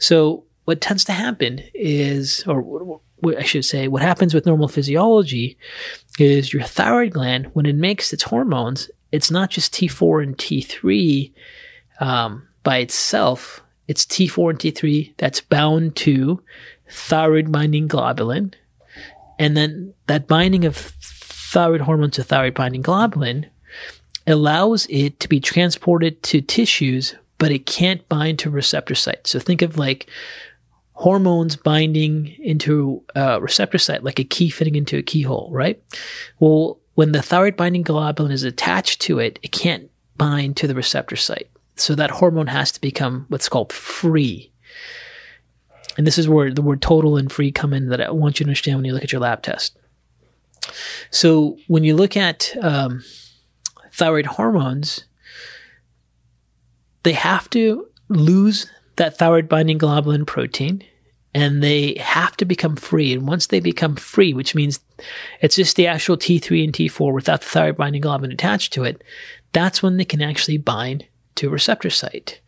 So 0.00 0.42
what 0.64 0.80
tends 0.80 1.04
to 1.04 1.12
happen 1.12 1.60
is, 1.74 2.42
or 2.48 3.00
I 3.24 3.44
should 3.44 3.64
say, 3.64 3.86
what 3.86 4.02
happens 4.02 4.34
with 4.34 4.44
normal 4.44 4.66
physiology 4.66 5.56
is 6.18 6.52
your 6.52 6.64
thyroid 6.64 7.12
gland, 7.12 7.50
when 7.52 7.66
it 7.66 7.76
makes 7.76 8.12
its 8.12 8.24
hormones, 8.24 8.90
it's 9.12 9.30
not 9.30 9.48
just 9.48 9.72
T4 9.72 10.24
and 10.24 10.36
T3 10.36 11.32
um, 12.00 12.48
by 12.64 12.78
itself. 12.78 13.62
It's 13.86 14.04
T4 14.04 14.50
and 14.50 14.58
T3 14.58 15.14
that's 15.18 15.40
bound 15.40 15.94
to 15.96 16.42
thyroid 16.88 17.52
binding 17.52 17.88
globulin. 17.88 18.54
And 19.38 19.56
then 19.56 19.94
that 20.06 20.28
binding 20.28 20.64
of 20.64 20.76
thyroid 20.76 21.80
hormone 21.80 22.10
to 22.12 22.22
thyroid 22.22 22.54
binding 22.54 22.82
globulin 22.82 23.48
allows 24.26 24.86
it 24.88 25.18
to 25.20 25.28
be 25.28 25.40
transported 25.40 26.22
to 26.22 26.40
tissues, 26.40 27.14
but 27.38 27.50
it 27.50 27.66
can't 27.66 28.08
bind 28.08 28.38
to 28.40 28.50
receptor 28.50 28.94
sites. 28.94 29.30
So 29.30 29.38
think 29.38 29.62
of 29.62 29.76
like 29.76 30.08
hormones 30.92 31.56
binding 31.56 32.28
into 32.38 33.02
a 33.16 33.40
receptor 33.40 33.78
site, 33.78 34.04
like 34.04 34.18
a 34.20 34.24
key 34.24 34.50
fitting 34.50 34.76
into 34.76 34.98
a 34.98 35.02
keyhole, 35.02 35.48
right? 35.50 35.82
Well, 36.38 36.78
when 36.94 37.12
the 37.12 37.22
thyroid 37.22 37.56
binding 37.56 37.84
globulin 37.84 38.30
is 38.30 38.44
attached 38.44 39.00
to 39.02 39.18
it, 39.18 39.38
it 39.42 39.50
can't 39.50 39.90
bind 40.16 40.56
to 40.58 40.68
the 40.68 40.74
receptor 40.74 41.16
site. 41.16 41.48
So 41.74 41.94
that 41.94 42.10
hormone 42.10 42.48
has 42.48 42.70
to 42.72 42.80
become 42.80 43.26
what's 43.28 43.48
called 43.48 43.72
free. 43.72 44.52
And 45.96 46.06
this 46.06 46.18
is 46.18 46.28
where 46.28 46.52
the 46.52 46.62
word 46.62 46.82
total 46.82 47.16
and 47.16 47.30
free 47.30 47.52
come 47.52 47.72
in 47.72 47.88
that 47.88 48.00
I 48.00 48.10
want 48.10 48.40
you 48.40 48.44
to 48.44 48.48
understand 48.48 48.78
when 48.78 48.84
you 48.84 48.92
look 48.92 49.04
at 49.04 49.12
your 49.12 49.20
lab 49.20 49.42
test. 49.42 49.76
So 51.10 51.58
when 51.66 51.84
you 51.84 51.94
look 51.94 52.16
at 52.16 52.54
um, 52.60 53.02
thyroid 53.92 54.26
hormones, 54.26 55.04
they 57.02 57.12
have 57.12 57.50
to 57.50 57.86
lose 58.08 58.70
that 58.96 59.18
thyroid 59.18 59.48
binding 59.48 59.78
globulin 59.78 60.26
protein 60.26 60.84
and 61.34 61.62
they 61.62 61.96
have 61.98 62.36
to 62.36 62.44
become 62.44 62.76
free. 62.76 63.12
And 63.12 63.26
once 63.26 63.46
they 63.46 63.60
become 63.60 63.96
free, 63.96 64.34
which 64.34 64.54
means 64.54 64.80
it's 65.40 65.56
just 65.56 65.76
the 65.76 65.86
actual 65.86 66.16
T3 66.16 66.64
and 66.64 66.72
T4 66.72 67.12
without 67.12 67.40
the 67.40 67.46
thyroid 67.46 67.76
binding 67.76 68.02
globulin 68.02 68.32
attached 68.32 68.72
to 68.74 68.84
it, 68.84 69.02
that's 69.52 69.82
when 69.82 69.96
they 69.96 70.04
can 70.04 70.22
actually 70.22 70.58
bind 70.58 71.06
to 71.36 71.48
a 71.48 71.50
receptor 71.50 71.90
site. 71.90 72.40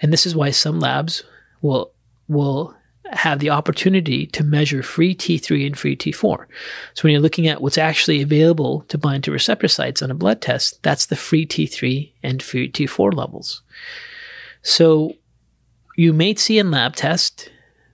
And 0.00 0.12
this 0.12 0.26
is 0.26 0.34
why 0.34 0.50
some 0.50 0.80
labs 0.80 1.24
will 1.60 1.92
will 2.28 2.74
have 3.10 3.40
the 3.40 3.50
opportunity 3.50 4.26
to 4.26 4.44
measure 4.44 4.82
free 4.82 5.14
T3 5.14 5.66
and 5.66 5.78
free 5.78 5.96
T4. 5.96 6.46
So 6.94 7.02
when 7.02 7.12
you're 7.12 7.20
looking 7.20 7.46
at 7.46 7.60
what's 7.60 7.78
actually 7.78 8.22
available 8.22 8.82
to 8.88 8.98
bind 8.98 9.24
to 9.24 9.32
receptor 9.32 9.68
sites 9.68 10.02
on 10.02 10.10
a 10.10 10.14
blood 10.14 10.40
test, 10.40 10.82
that's 10.82 11.06
the 11.06 11.16
free 11.16 11.46
T3 11.46 12.12
and 12.22 12.42
free 12.42 12.70
T4 12.70 13.14
levels. 13.14 13.62
So 14.62 15.14
you 15.96 16.12
may 16.12 16.34
see 16.34 16.58
in 16.58 16.70
lab 16.70 16.96
test 16.96 17.50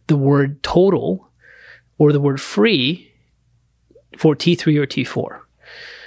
the 0.06 0.16
word 0.16 0.62
total 0.62 1.28
or 1.98 2.12
the 2.12 2.20
word 2.20 2.40
free 2.40 3.12
for 4.16 4.36
T3 4.36 4.76
or 4.78 4.86
T4. 4.86 5.40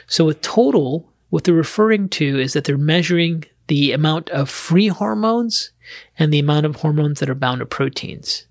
So 0.07 0.25
with 0.25 0.41
total, 0.41 1.11
what 1.29 1.43
they're 1.43 1.53
referring 1.53 2.09
to 2.09 2.39
is 2.39 2.53
that 2.53 2.65
they're 2.65 2.77
measuring 2.77 3.45
the 3.67 3.93
amount 3.93 4.29
of 4.29 4.49
free 4.49 4.87
hormones 4.87 5.71
and 6.19 6.31
the 6.31 6.39
amount 6.39 6.65
of 6.65 6.77
hormones 6.77 7.19
that 7.19 7.29
are 7.29 7.35
bound 7.35 7.59
to 7.59 7.65
proteins. 7.65 8.45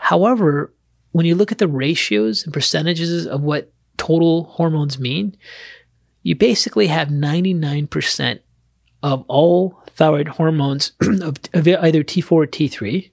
However, 0.00 0.72
when 1.12 1.26
you 1.26 1.34
look 1.34 1.52
at 1.52 1.58
the 1.58 1.68
ratios 1.68 2.42
and 2.42 2.52
percentages 2.52 3.26
of 3.26 3.42
what 3.42 3.70
total 3.98 4.44
hormones 4.44 4.98
mean, 4.98 5.36
you 6.22 6.34
basically 6.34 6.86
have 6.86 7.08
99% 7.08 8.40
of 9.02 9.24
all 9.28 9.82
thyroid 9.88 10.28
hormones 10.28 10.92
of, 11.00 11.36
of 11.52 11.68
either 11.68 12.02
T4 12.02 12.32
or 12.32 12.46
T3 12.46 13.10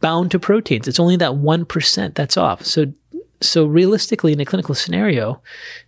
bound 0.00 0.30
to 0.30 0.38
proteins. 0.38 0.86
It's 0.86 1.00
only 1.00 1.16
that 1.16 1.32
1% 1.32 2.14
that's 2.14 2.36
off. 2.36 2.64
So, 2.64 2.92
so 3.40 3.64
realistically, 3.64 4.34
in 4.34 4.40
a 4.40 4.44
clinical 4.44 4.74
scenario, 4.74 5.40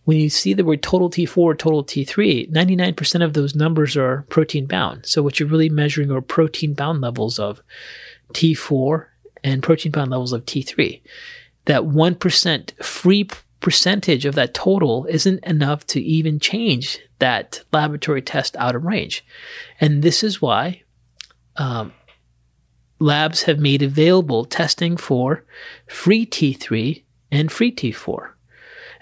when 0.05 0.17
you 0.17 0.31
see 0.31 0.55
the 0.55 0.65
word 0.65 0.83
total 0.83 1.11
T4 1.11 1.37
or 1.37 1.55
total 1.55 1.85
T3, 1.85 2.51
99% 2.51 3.25
of 3.25 3.35
those 3.35 3.55
numbers 3.55 3.97
are 3.97 4.25
protein 4.31 4.67
bound. 4.67 5.05
So 5.05 5.23
what 5.23 5.39
you're 5.39 5.49
really 5.49 5.69
measuring 5.69 6.11
are 6.11 6.23
protein 6.23 6.73
bound 6.73 7.03
levels 7.03 7.39
of 7.39 7.63
T4 8.33 9.07
and 9.45 9.63
protein 9.63 9.93
bound 9.93 10.11
levels 10.11 10.33
of 10.33 10.45
T3. 10.45 11.01
That 11.67 11.83
1% 11.83 12.85
free 12.85 13.29
percentage 13.61 14.25
of 14.27 14.35
that 14.35 14.55
total 14.55 15.07
isn't 15.07 15.45
enough 15.45 15.87
to 15.87 16.01
even 16.01 16.41
change 16.41 16.99
that 17.19 17.63
laboratory 17.73 18.21
test 18.21 18.57
out 18.57 18.75
of 18.75 18.85
range. 18.85 19.25
And 19.81 20.03
this 20.03 20.25
is 20.25 20.43
why 20.43 20.83
um, 21.57 21.93
labs 22.99 23.45
have 23.45 23.59
made 23.59 23.83
available 23.83 24.45
testing 24.45 24.97
for 24.97 25.45
free 25.87 26.27
T3 26.27 27.03
and 27.31 27.51
free 27.51 27.73
T4. 27.73 28.33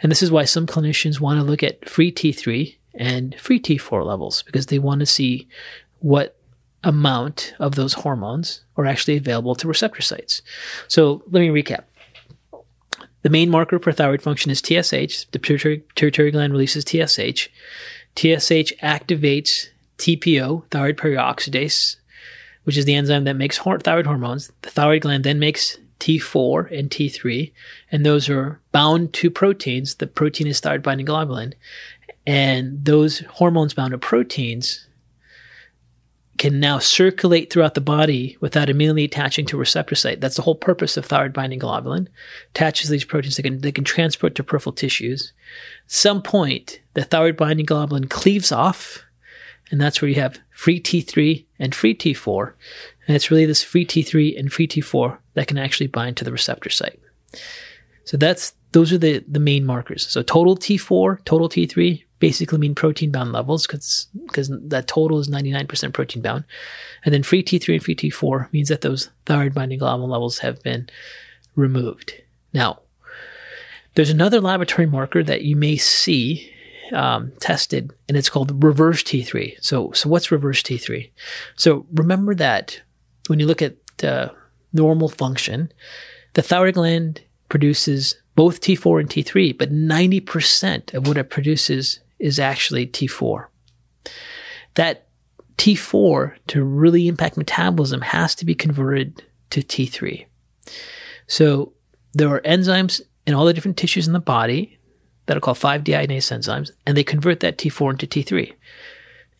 And 0.02 0.11
this 0.11 0.23
is 0.23 0.30
why 0.30 0.44
some 0.44 0.66
clinicians 0.66 1.20
want 1.20 1.38
to 1.38 1.44
look 1.44 1.62
at 1.62 1.88
free 1.88 2.12
T3 2.12 2.76
and 2.94 3.35
free 3.38 3.61
T4 3.61 4.04
levels 4.04 4.42
because 4.42 4.66
they 4.66 4.78
want 4.78 5.00
to 5.00 5.06
see 5.06 5.49
what 6.00 6.37
amount 6.82 7.54
of 7.58 7.75
those 7.75 7.94
hormones 7.94 8.62
are 8.76 8.87
actually 8.87 9.16
available 9.16 9.54
to 9.54 9.68
receptor 9.68 10.02
sites. 10.02 10.42
So 10.88 11.22
let 11.30 11.40
me 11.40 11.49
recap. 11.49 11.84
The 13.22 13.28
main 13.28 13.50
marker 13.50 13.78
for 13.78 13.92
thyroid 13.92 14.22
function 14.22 14.50
is 14.50 14.60
TSH. 14.60 15.26
The 15.30 15.38
pituitary, 15.38 15.78
pituitary 15.94 16.30
gland 16.30 16.52
releases 16.52 16.84
TSH. 16.84 17.49
TSH 18.16 18.72
activates 18.82 19.68
TPO, 19.99 20.64
thyroid 20.70 20.96
peroxidase, 20.96 21.96
which 22.64 22.78
is 22.78 22.87
the 22.87 22.94
enzyme 22.94 23.25
that 23.25 23.37
makes 23.37 23.58
thyroid 23.58 24.06
hormones. 24.06 24.50
The 24.62 24.70
thyroid 24.70 25.02
gland 25.02 25.25
then 25.25 25.38
makes 25.38 25.76
T4 26.00 26.76
and 26.76 26.90
T3, 26.90 27.52
and 27.92 28.06
those 28.06 28.30
are 28.30 28.58
bound 28.72 29.12
to 29.14 29.30
proteins. 29.30 29.96
The 29.96 30.06
protein 30.06 30.46
is 30.46 30.60
thyroid 30.60 30.82
binding 30.82 31.06
globulin. 31.06 31.52
And 32.26 32.84
those 32.84 33.20
hormones 33.20 33.75
bound 33.75 33.92
to 33.92 33.99
proteins 33.99 34.87
can 36.40 36.59
now 36.59 36.78
circulate 36.78 37.52
throughout 37.52 37.75
the 37.75 37.82
body 37.82 38.35
without 38.40 38.70
immediately 38.70 39.04
attaching 39.04 39.44
to 39.44 39.59
a 39.59 39.61
receptor 39.61 39.94
site. 39.94 40.23
That's 40.23 40.37
the 40.37 40.42
whole 40.42 40.54
purpose 40.54 40.97
of 40.97 41.04
thyroid 41.04 41.35
binding 41.35 41.61
globulin. 41.61 42.09
Attaches 42.54 42.88
these 42.88 43.04
proteins 43.04 43.37
that 43.37 43.42
can, 43.42 43.61
they 43.61 43.70
can 43.70 43.85
transport 43.85 44.35
to 44.37 44.42
peripheral 44.42 44.73
tissues. 44.73 45.35
Some 45.87 46.23
point, 46.23 46.80
the 46.94 47.04
thyroid 47.04 47.37
binding 47.37 47.66
globulin 47.66 48.09
cleaves 48.09 48.52
off, 48.52 49.04
and 49.70 49.78
that's 49.78 50.00
where 50.00 50.09
you 50.09 50.14
have 50.14 50.40
free 50.50 50.80
T3 50.80 51.44
and 51.59 51.75
free 51.75 51.94
T4. 51.94 52.54
And 53.06 53.14
it's 53.14 53.30
really 53.30 53.44
this 53.44 53.62
free 53.62 53.85
T3 53.85 54.38
and 54.38 54.50
free 54.50 54.66
T4 54.66 55.18
that 55.35 55.47
can 55.47 55.59
actually 55.59 55.88
bind 55.88 56.16
to 56.16 56.25
the 56.25 56.32
receptor 56.32 56.70
site. 56.70 57.00
So 58.04 58.16
that's 58.16 58.54
those 58.73 58.94
are 58.94 58.99
the, 58.99 59.23
the 59.28 59.40
main 59.40 59.66
markers. 59.66 60.06
So 60.06 60.23
total 60.23 60.56
T4, 60.56 61.23
total 61.26 61.50
T3, 61.50 62.02
basically 62.21 62.59
mean 62.59 62.75
protein 62.75 63.11
bound 63.11 63.33
levels 63.33 63.67
because 63.67 64.07
because 64.27 64.50
that 64.50 64.87
total 64.87 65.19
is 65.19 65.29
99% 65.29 65.93
protein 65.93 66.23
bound. 66.23 66.45
And 67.05 67.12
then 67.12 67.23
free 67.23 67.43
T3 67.43 67.75
and 67.75 67.83
free 67.83 67.97
T4 67.97 68.53
means 68.53 68.69
that 68.69 68.83
those 68.83 69.11
thyroid 69.27 69.55
binding 69.55 69.81
globulin 69.81 70.09
levels 70.09 70.39
have 70.39 70.62
been 70.62 70.89
removed. 71.57 72.15
Now, 72.53 72.81
there's 73.95 74.11
another 74.11 74.41
laboratory 74.41 74.87
marker 74.87 75.25
that 75.25 75.43
you 75.43 75.57
may 75.57 75.77
see 75.77 76.53
um, 76.93 77.33
tested, 77.41 77.93
and 78.09 78.17
it's 78.17 78.31
called 78.31 78.62
reverse 78.62 79.03
T3. 79.03 79.57
So, 79.61 79.91
so 79.93 80.09
what's 80.09 80.31
reverse 80.31 80.62
T3? 80.62 81.11
So 81.57 81.87
remember 81.95 82.35
that 82.37 82.81
when 83.27 83.41
you 83.41 83.47
look 83.47 83.62
at 83.62 83.77
uh, 84.05 84.31
normal 84.73 85.09
function, 85.09 85.73
the 86.35 86.43
thyroid 86.43 86.75
gland 86.75 87.23
produces 87.49 88.17
both 88.37 88.61
T4 88.61 89.00
and 89.00 89.09
T3, 89.09 89.57
but 89.57 89.73
90% 89.73 90.95
of 90.95 91.07
what 91.07 91.19
it 91.19 91.31
produces 91.31 92.00
is 92.21 92.39
actually 92.39 92.87
T4. 92.87 93.47
That 94.75 95.09
T4 95.57 96.37
to 96.49 96.65
really 96.65 97.09
impact 97.09 97.37
metabolism 97.37 98.00
has 98.00 98.35
to 98.37 98.45
be 98.45 98.55
converted 98.55 99.25
to 99.50 99.62
T3. 99.62 100.27
So 101.27 101.73
there 102.12 102.29
are 102.29 102.41
enzymes 102.41 103.00
in 103.27 103.35
all 103.35 103.45
the 103.45 103.53
different 103.53 103.77
tissues 103.77 104.07
in 104.07 104.12
the 104.12 104.21
body 104.21 104.79
that 105.27 105.37
are 105.37 105.41
called 105.41 105.59
5-deiodinase 105.59 106.37
enzymes, 106.37 106.71
and 106.87 106.97
they 106.97 107.05
convert 107.05 107.41
that 107.41 107.59
T4 107.59 107.93
into 107.93 108.07
T3. 108.07 108.53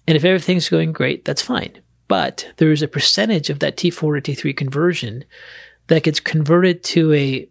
And 0.07 0.17
if 0.17 0.25
everything's 0.25 0.69
going 0.69 0.93
great, 0.93 1.25
that's 1.25 1.43
fine. 1.43 1.81
But 2.07 2.53
there 2.57 2.73
is 2.73 2.83
a 2.83 2.89
percentage 2.89 3.51
of 3.51 3.61
that 3.61 3.77
T4 3.77 4.23
to 4.23 4.33
T3 4.33 4.57
conversion 4.57 5.25
that 5.87 6.03
gets 6.03 6.21
converted 6.21 6.85
to 6.85 7.13
a, 7.13 7.49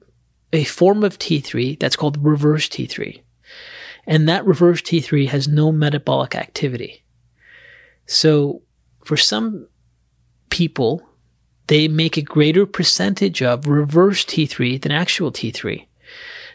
a 0.54 0.64
form 0.66 1.04
of 1.04 1.18
T3 1.18 1.80
that's 1.80 1.96
called 1.96 2.24
reverse 2.24 2.68
T3. 2.68 3.22
And 4.08 4.27
that 4.27 4.46
reverse 4.46 4.82
T3 4.82 5.27
has 5.27 5.48
no 5.48 5.72
metabolic 5.72 6.36
activity. 6.36 7.03
So 8.06 8.62
for 9.03 9.18
some 9.18 9.68
people, 10.50 11.08
they 11.68 11.88
make 11.88 12.18
a 12.18 12.22
greater 12.22 12.65
percentage 12.65 13.41
of 13.41 13.68
reverse 13.68 14.25
T3 14.25 14.82
than 14.82 14.91
actual 14.91 15.32
T3. 15.32 15.86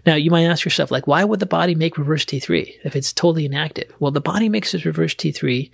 Now, 0.07 0.17
you 0.17 0.31
might 0.31 0.45
ask 0.45 0.65
yourself, 0.65 0.91
like, 0.91 1.07
why 1.07 1.25
would 1.25 1.41
the 1.41 1.47
body 1.47 1.75
make 1.75 1.97
reverse 1.97 2.25
T3 2.25 2.75
if 2.85 2.95
it's 2.95 3.13
totally 3.13 3.47
inactive? 3.47 3.95
Well, 4.01 4.11
the 4.11 4.21
body 4.21 4.49
makes 4.49 4.73
this 4.73 4.85
reverse 4.85 5.15
T3 5.15 5.71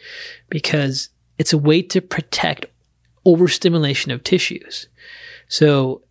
because 0.51 1.09
it's 1.39 1.53
a 1.53 1.59
way 1.59 1.83
to 1.83 2.01
protect 2.01 2.67
overstimulation 3.25 4.13
of 4.13 4.23
tissues. 4.23 4.89
So 5.49 6.03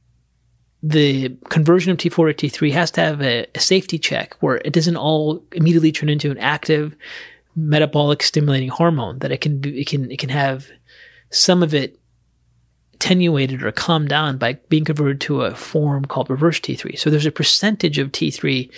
the 0.82 1.30
conversion 1.50 1.92
of 1.92 1.98
T4 1.98 2.38
to 2.38 2.48
T3 2.48 2.72
has 2.72 2.92
to 2.92 3.02
have 3.02 3.22
a, 3.22 3.46
a, 3.54 3.60
safety 3.60 4.00
check 4.00 4.36
where 4.40 4.62
it 4.64 4.72
doesn't 4.72 4.96
all 4.96 5.44
immediately 5.52 5.92
turn 5.92 6.08
into 6.08 6.32
an 6.32 6.38
active 6.38 6.96
metabolic 7.56 8.24
stimulating 8.24 8.70
hormone 8.70 9.20
that 9.20 9.32
it 9.32 9.42
can 9.42 9.62
it 9.66 9.88
can 9.88 10.10
it 10.10 10.20
can 10.20 10.30
have 10.30 10.68
some 11.30 11.62
of 11.62 11.74
it 11.74 12.00
attenuated 12.94 13.64
or 13.64 13.72
calmed 13.72 14.10
down 14.10 14.38
by 14.38 14.54
being 14.68 14.84
converted 14.86 15.22
to 15.22 15.42
a 15.42 15.56
form 15.56 16.06
called 16.06 16.30
reverse 16.30 16.60
T3. 16.60 16.98
So 16.98 17.10
there's 17.10 17.26
a 17.26 17.32
percentage 17.32 17.98
of 17.98 18.12
T3 18.12 18.70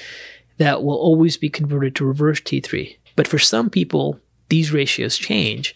that 0.58 0.84
will 0.84 0.96
always 0.96 1.38
be 1.38 1.50
converted 1.50 1.96
to 1.96 2.06
reverse 2.06 2.40
T3. 2.40 2.98
But 3.16 3.28
for 3.28 3.40
some 3.40 3.70
people, 3.70 4.20
these 4.50 4.72
ratios 4.72 5.18
change 5.18 5.76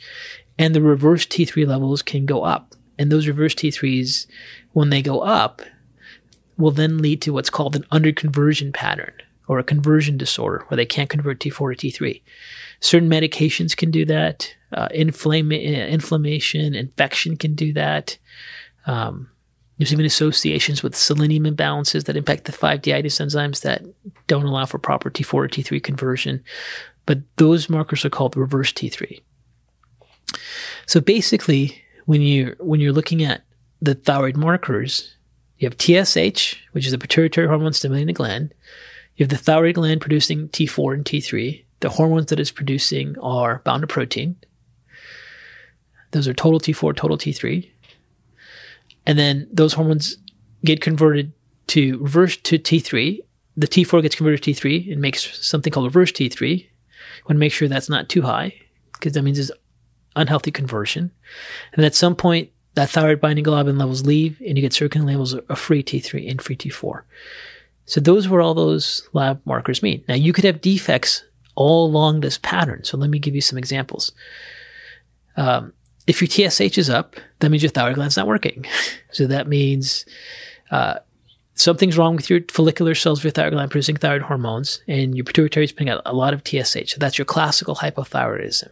and 0.60 0.76
the 0.76 0.82
reverse 0.82 1.26
T3 1.26 1.68
levels 1.68 2.02
can 2.02 2.26
go 2.26 2.44
up. 2.44 2.76
And 3.00 3.12
those 3.12 3.28
reverse 3.28 3.56
T3s, 3.56 4.28
when 4.74 4.90
they 4.90 5.02
go 5.02 5.22
up, 5.22 5.62
will 6.58 6.72
then 6.72 7.00
lead 7.00 7.22
to 7.22 7.34
what's 7.34 7.50
called 7.50 7.76
an 7.76 7.84
underconversion 7.92 8.74
pattern 8.74 9.14
or 9.48 9.60
a 9.60 9.64
conversion 9.64 10.18
disorder 10.18 10.64
where 10.68 10.76
they 10.76 10.86
can't 10.86 11.10
convert 11.10 11.40
T4 11.40 11.78
to 11.78 11.88
T3. 11.88 12.22
Certain 12.80 13.10
medications 13.10 13.76
can 13.76 13.92
do 13.92 14.06
that. 14.06 14.54
Uh, 14.72 14.88
inflama- 14.90 15.90
inflammation, 15.90 16.74
infection 16.74 17.38
can 17.38 17.56
do 17.56 17.74
that. 17.74 18.18
Um, 18.86 19.30
there's 19.78 19.92
even 19.92 20.06
associations 20.06 20.82
with 20.82 20.96
selenium 20.96 21.44
imbalances 21.44 22.06
that 22.06 22.16
impact 22.16 22.46
the 22.46 22.54
5-deiodinase 22.54 23.22
enzymes 23.22 23.62
that 23.62 23.84
don't 24.28 24.46
allow 24.46 24.66
for 24.66 24.80
proper 24.80 25.10
T4 25.10 25.52
to 25.52 25.62
T3 25.62 25.84
conversion. 25.84 26.44
But 27.06 27.20
those 27.38 27.70
markers 27.70 28.06
are 28.06 28.10
called 28.10 28.38
reverse 28.38 28.72
T3. 28.72 29.22
So 30.86 31.02
basically, 31.02 31.82
when 32.06 32.22
you 32.22 32.56
when 32.60 32.80
you're 32.80 32.94
looking 32.94 33.24
at 33.24 33.44
the 33.82 33.96
thyroid 33.96 34.38
markers, 34.38 35.16
you 35.66 35.70
have 35.70 36.06
TSH, 36.06 36.58
which 36.74 36.86
is 36.86 36.94
a 36.94 36.98
pituitary 36.98 37.48
hormone 37.48 37.74
stimulating 37.74 38.08
the 38.08 38.14
gland. 38.14 38.54
You 39.16 39.24
have 39.24 39.30
the 39.30 39.38
thyroid 39.38 39.76
gland 39.76 40.02
producing 40.02 40.50
T4 40.50 40.94
and 40.94 41.06
T3. 41.06 41.64
The 41.80 41.90
hormones 41.90 42.28
that 42.28 42.40
it's 42.40 42.52
producing 42.52 43.18
are 43.20 43.62
bound 43.66 43.82
to 43.82 43.88
protein. 43.88 44.36
Those 46.12 46.28
are 46.28 46.34
total 46.34 46.60
T4, 46.60 46.96
total 46.96 47.18
T3. 47.18 47.70
And 49.06 49.18
then 49.18 49.48
those 49.52 49.74
hormones 49.74 50.18
get 50.64 50.82
converted 50.82 51.34
to 51.68 51.98
reverse 51.98 52.38
to 52.38 52.60
T3. 52.60 53.20
The 53.58 53.68
T4 53.68 54.02
gets 54.02 54.16
converted 54.16 54.44
to 54.44 54.52
T3 54.52 54.92
and 54.92 55.02
makes 55.02 55.46
something 55.46 55.72
called 55.72 55.86
reverse 55.86 56.12
T3. 56.12 56.60
You 56.60 56.68
want 57.24 57.36
to 57.36 57.36
make 57.36 57.54
sure 57.54 57.68
that's 57.68 57.90
not 57.90 58.10
too 58.10 58.22
high 58.22 58.54
because 58.94 59.14
that 59.14 59.24
means 59.24 59.40
it's 59.40 59.52
unhealthy 60.16 60.52
conversion. 60.52 61.12
And 61.74 61.86
at 61.86 61.96
some 61.96 62.16
point, 62.16 62.50
that 62.76 62.90
thyroid 62.90 63.22
binding 63.22 63.46
globulin 63.46 63.80
levels 63.80 64.06
leave 64.06 64.42
and 64.46 64.58
you 64.58 64.62
get 64.62 64.74
circulating 64.74 65.08
levels 65.08 65.34
of 65.34 65.60
free 65.60 65.84
T3 65.84 66.30
and 66.30 66.42
free 66.42 66.56
T4. 66.56 67.02
So 67.86 68.00
those 68.00 68.28
were 68.28 68.42
all 68.42 68.54
those 68.54 69.08
lab 69.14 69.42
markers 69.46 69.82
mean. 69.82 70.04
Now 70.08 70.16
you 70.16 70.34
could 70.34 70.44
have 70.44 70.62
defects 70.62 71.24
all 71.56 71.86
along 71.86 72.20
this 72.20 72.38
pattern. 72.38 72.84
So 72.84 72.98
let 72.98 73.10
me 73.10 73.20
give 73.20 73.36
you 73.36 73.42
some 73.42 73.58
examples. 73.58 74.12
Um, 75.38 75.74
if 76.08 76.22
your 76.22 76.30
TSH 76.30 76.78
is 76.78 76.90
up, 76.90 77.16
that 77.40 77.50
means 77.50 77.64
your 77.64 77.72
thyroid 77.72 77.96
gland's 77.96 78.18
not 78.18 78.28
working. 78.28 78.66
so 79.12 79.26
that 79.28 79.48
means 79.48 80.06
uh, 80.72 81.00
something's 81.56 81.98
wrong 81.98 82.16
with 82.16 82.30
your 82.30 82.42
follicular 82.52 82.94
cells 82.94 83.20
of 83.20 83.24
your 83.24 83.32
thyroid 83.32 83.54
gland 83.54 83.72
producing 83.72 83.96
thyroid 83.96 84.22
hormones, 84.22 84.82
and 84.88 85.16
your 85.16 85.26
pituitary 85.26 85.66
is 85.66 85.72
putting 85.72 85.90
out 85.90 86.02
a 86.06 86.14
lot 86.14 86.34
of 86.34 86.42
TSH. 86.46 86.94
So 86.94 86.98
that's 87.00 87.18
your 87.18 87.26
classical 87.26 87.76
hypothyroidism. 87.76 88.70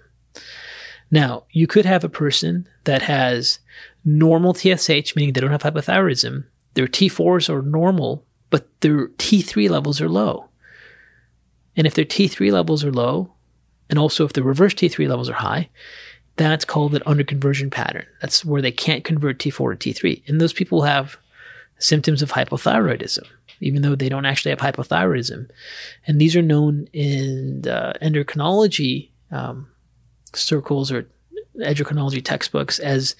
Now, 1.09 1.43
you 1.51 1.67
could 1.67 1.85
have 1.85 2.03
a 2.03 2.09
person 2.09 2.67
that 2.85 3.03
has 3.03 3.59
normal 4.05 4.53
TSH, 4.53 5.15
meaning 5.15 5.33
they 5.33 5.41
don't 5.41 5.51
have 5.51 5.63
hypothyroidism. 5.63 6.45
Their 6.73 6.87
T4s 6.87 7.49
are 7.49 7.61
normal, 7.61 8.25
but 8.49 8.67
their 8.81 9.07
T3 9.07 9.69
levels 9.69 10.01
are 10.01 10.09
low. 10.09 10.49
And 11.75 11.87
if 11.87 11.95
their 11.95 12.05
T3 12.05 12.51
levels 12.51 12.83
are 12.83 12.91
low, 12.91 13.33
and 13.89 13.99
also 13.99 14.25
if 14.25 14.33
the 14.33 14.43
reverse 14.43 14.73
T3 14.73 15.07
levels 15.07 15.29
are 15.29 15.33
high, 15.33 15.69
that's 16.35 16.65
called 16.65 16.95
an 16.95 17.01
underconversion 17.01 17.71
pattern. 17.71 18.05
That's 18.21 18.43
where 18.43 18.61
they 18.61 18.71
can't 18.71 19.03
convert 19.03 19.39
T4 19.39 19.79
to 19.79 19.93
T3. 19.93 20.23
And 20.27 20.41
those 20.41 20.53
people 20.53 20.81
have 20.81 21.17
symptoms 21.77 22.21
of 22.21 22.31
hypothyroidism, 22.31 23.25
even 23.59 23.81
though 23.81 23.95
they 23.95 24.09
don't 24.09 24.25
actually 24.25 24.49
have 24.49 24.59
hypothyroidism. 24.59 25.49
And 26.07 26.19
these 26.19 26.35
are 26.35 26.41
known 26.41 26.87
in 26.93 27.61
endocrinology 27.63 29.09
um, 29.31 29.67
circles 30.33 30.91
or 30.91 31.07
endocrinology 31.57 32.23
textbooks 32.23 32.79
as 32.79 33.15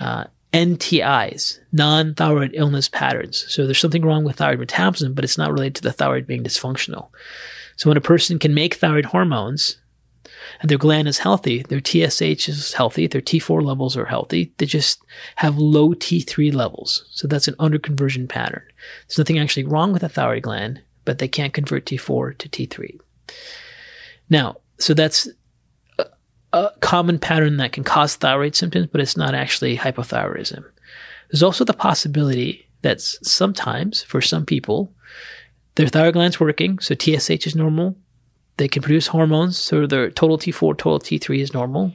uh, 0.00 0.24
NTIs, 0.52 1.60
non 1.72 2.14
thyroid 2.14 2.52
illness 2.54 2.88
patterns. 2.88 3.44
So 3.48 3.64
there's 3.64 3.78
something 3.78 4.04
wrong 4.04 4.24
with 4.24 4.36
thyroid 4.36 4.58
metabolism, 4.58 5.14
but 5.14 5.24
it's 5.24 5.38
not 5.38 5.52
related 5.52 5.76
to 5.76 5.82
the 5.82 5.92
thyroid 5.92 6.26
being 6.26 6.42
dysfunctional. 6.42 7.08
So 7.76 7.90
when 7.90 7.96
a 7.96 8.02
person 8.02 8.38
can 8.38 8.54
make 8.54 8.74
thyroid 8.74 9.06
hormones 9.06 9.76
and 10.60 10.70
their 10.70 10.78
gland 10.78 11.08
is 11.08 11.18
healthy, 11.18 11.62
their 11.62 11.80
TSH 11.80 12.48
is 12.48 12.72
healthy, 12.72 13.06
their 13.06 13.20
T4 13.20 13.62
levels 13.62 13.96
are 13.96 14.06
healthy, 14.06 14.52
they 14.56 14.66
just 14.66 15.02
have 15.36 15.58
low 15.58 15.90
T3 15.90 16.54
levels. 16.54 17.04
So 17.10 17.28
that's 17.28 17.48
an 17.48 17.54
underconversion 17.54 18.28
pattern. 18.28 18.62
There's 19.06 19.18
nothing 19.18 19.38
actually 19.38 19.64
wrong 19.64 19.92
with 19.92 20.02
the 20.02 20.08
thyroid 20.08 20.44
gland, 20.44 20.80
but 21.04 21.18
they 21.18 21.28
can't 21.28 21.52
convert 21.52 21.84
T4 21.84 22.38
to 22.38 22.48
T3. 22.48 22.98
Now, 24.30 24.56
so 24.78 24.94
that's 24.94 25.28
a 26.56 26.72
common 26.80 27.18
pattern 27.18 27.56
that 27.58 27.72
can 27.72 27.84
cause 27.84 28.16
thyroid 28.16 28.54
symptoms, 28.54 28.88
but 28.90 29.00
it's 29.00 29.16
not 29.16 29.34
actually 29.34 29.76
hypothyroidism. 29.76 30.64
There's 31.30 31.42
also 31.42 31.64
the 31.64 31.74
possibility 31.74 32.66
that 32.82 33.00
sometimes, 33.00 34.02
for 34.02 34.20
some 34.20 34.46
people, 34.46 34.92
their 35.74 35.88
thyroid 35.88 36.14
gland's 36.14 36.40
working, 36.40 36.78
so 36.78 36.94
TSH 36.94 37.46
is 37.46 37.56
normal. 37.56 37.96
They 38.56 38.68
can 38.68 38.82
produce 38.82 39.08
hormones, 39.08 39.58
so 39.58 39.86
their 39.86 40.10
total 40.10 40.38
T4, 40.38 40.78
total 40.78 41.00
T3 41.00 41.40
is 41.40 41.52
normal. 41.52 41.92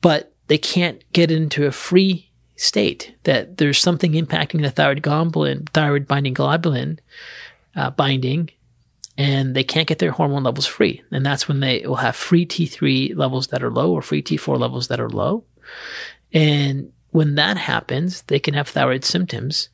But 0.00 0.32
they 0.46 0.58
can't 0.58 1.02
get 1.12 1.30
into 1.30 1.66
a 1.66 1.72
free 1.72 2.30
state 2.56 3.14
that 3.24 3.56
there's 3.56 3.78
something 3.78 4.12
impacting 4.12 4.62
the 4.62 4.70
thyroid 4.70 5.02
globulin, 5.02 5.68
thyroid 5.70 6.06
binding 6.06 6.34
globulin 6.34 6.98
uh, 7.74 7.90
binding, 7.90 8.50
and 9.20 9.54
they 9.54 9.64
can't 9.64 9.86
get 9.86 9.98
their 9.98 10.12
hormone 10.12 10.44
levels 10.44 10.64
free. 10.64 11.02
And 11.10 11.26
that's 11.26 11.46
when 11.46 11.60
they 11.60 11.82
will 11.84 11.96
have 11.96 12.16
free 12.16 12.46
T3 12.46 13.14
levels 13.14 13.48
that 13.48 13.62
are 13.62 13.70
low 13.70 13.92
or 13.92 14.00
free 14.00 14.22
T4 14.22 14.58
levels 14.58 14.88
that 14.88 14.98
are 14.98 15.10
low. 15.10 15.44
And 16.32 16.90
when 17.10 17.34
that 17.34 17.58
happens, 17.58 18.22
they 18.22 18.38
can 18.38 18.54
have 18.54 18.66
thyroid 18.66 19.04
symptoms. 19.04 19.68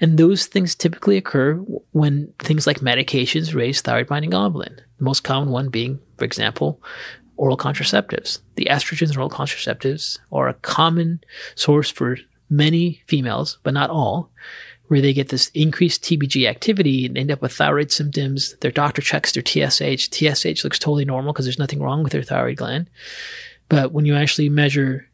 And 0.00 0.18
those 0.18 0.46
things 0.46 0.74
typically 0.74 1.16
occur 1.16 1.54
when 1.92 2.34
things 2.40 2.66
like 2.66 2.80
medications 2.80 3.54
raise 3.54 3.80
thyroid 3.80 4.08
binding 4.08 4.32
globulin. 4.32 4.80
The 4.98 5.04
most 5.04 5.22
common 5.22 5.50
one 5.50 5.68
being, 5.68 6.00
for 6.18 6.24
example, 6.24 6.82
oral 7.36 7.56
contraceptives. 7.56 8.40
The 8.56 8.66
estrogens 8.72 9.10
and 9.10 9.18
oral 9.18 9.30
contraceptives 9.30 10.18
are 10.32 10.48
a 10.48 10.54
common 10.54 11.20
source 11.54 11.90
for 11.92 12.16
many 12.48 13.04
females, 13.06 13.58
but 13.62 13.72
not 13.72 13.88
all, 13.88 14.30
where 14.90 15.00
they 15.00 15.12
get 15.12 15.28
this 15.28 15.52
increased 15.54 16.02
TBG 16.02 16.48
activity 16.48 17.06
and 17.06 17.16
end 17.16 17.30
up 17.30 17.40
with 17.40 17.52
thyroid 17.52 17.92
symptoms. 17.92 18.56
Their 18.56 18.72
doctor 18.72 19.00
checks 19.00 19.30
their 19.30 19.44
TSH. 19.44 20.10
TSH 20.10 20.64
looks 20.64 20.80
totally 20.80 21.04
normal 21.04 21.32
because 21.32 21.44
there's 21.44 21.60
nothing 21.60 21.80
wrong 21.80 22.02
with 22.02 22.10
their 22.10 22.24
thyroid 22.24 22.56
gland. 22.56 22.90
But 23.68 23.92
when 23.92 24.04
you 24.04 24.16
actually 24.16 24.48
measure 24.48 25.08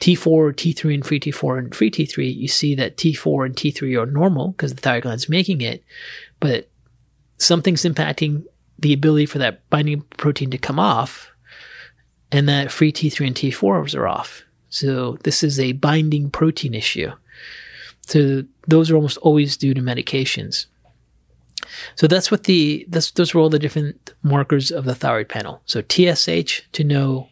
T4, 0.00 0.52
T3, 0.52 0.94
and 0.94 1.04
free 1.04 1.18
T4 1.18 1.58
and 1.58 1.74
free 1.74 1.90
T3, 1.90 2.36
you 2.36 2.46
see 2.46 2.76
that 2.76 2.96
T4 2.96 3.46
and 3.46 3.56
T3 3.56 4.00
are 4.00 4.06
normal 4.06 4.52
because 4.52 4.76
the 4.76 4.80
thyroid 4.80 5.02
gland 5.02 5.18
is 5.18 5.28
making 5.28 5.60
it, 5.60 5.82
but 6.38 6.68
something's 7.36 7.82
impacting 7.82 8.44
the 8.78 8.92
ability 8.92 9.26
for 9.26 9.38
that 9.38 9.68
binding 9.70 10.02
protein 10.18 10.52
to 10.52 10.58
come 10.58 10.78
off, 10.78 11.32
and 12.30 12.48
that 12.48 12.70
free 12.70 12.92
T3 12.92 13.26
and 13.26 13.34
T4s 13.34 13.98
are 13.98 14.06
off. 14.06 14.44
So 14.68 15.18
this 15.24 15.42
is 15.42 15.58
a 15.58 15.72
binding 15.72 16.30
protein 16.30 16.74
issue. 16.74 17.10
So 18.06 18.44
those 18.68 18.90
are 18.90 18.96
almost 18.96 19.18
always 19.18 19.56
due 19.56 19.74
to 19.74 19.80
medications. 19.80 20.66
So 21.96 22.06
that's 22.06 22.30
what 22.30 22.44
the 22.44 22.84
that's 22.88 23.10
those 23.12 23.34
were 23.34 23.40
all 23.40 23.50
the 23.50 23.58
different 23.58 24.14
markers 24.22 24.70
of 24.70 24.84
the 24.84 24.94
thyroid 24.94 25.28
panel. 25.28 25.62
So 25.66 25.80
TSH 25.80 26.62
to 26.72 26.84
know 26.84 27.28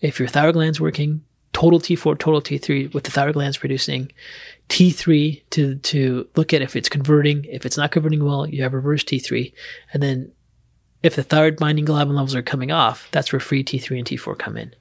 if 0.00 0.18
your 0.18 0.28
thyroid 0.28 0.54
gland's 0.54 0.80
working, 0.80 1.22
total 1.52 1.78
T4, 1.78 2.18
total 2.18 2.40
T3, 2.40 2.92
what 2.94 3.04
the 3.04 3.10
thyroid 3.10 3.34
gland's 3.34 3.58
producing, 3.58 4.10
T3 4.68 5.42
to 5.50 5.76
to 5.76 6.28
look 6.36 6.52
at 6.52 6.62
if 6.62 6.76
it's 6.76 6.88
converting. 6.88 7.44
If 7.44 7.64
it's 7.64 7.76
not 7.76 7.92
converting 7.92 8.24
well, 8.24 8.48
you 8.48 8.62
have 8.62 8.74
reverse 8.74 9.04
T3, 9.04 9.52
and 9.92 10.02
then 10.02 10.32
if 11.02 11.16
the 11.16 11.22
thyroid 11.22 11.56
binding 11.56 11.86
globulin 11.86 12.14
levels 12.14 12.34
are 12.34 12.42
coming 12.42 12.70
off, 12.70 13.08
that's 13.10 13.32
where 13.32 13.40
free 13.40 13.64
T3 13.64 13.98
and 13.98 14.06
T4 14.06 14.38
come 14.38 14.56
in. 14.56 14.74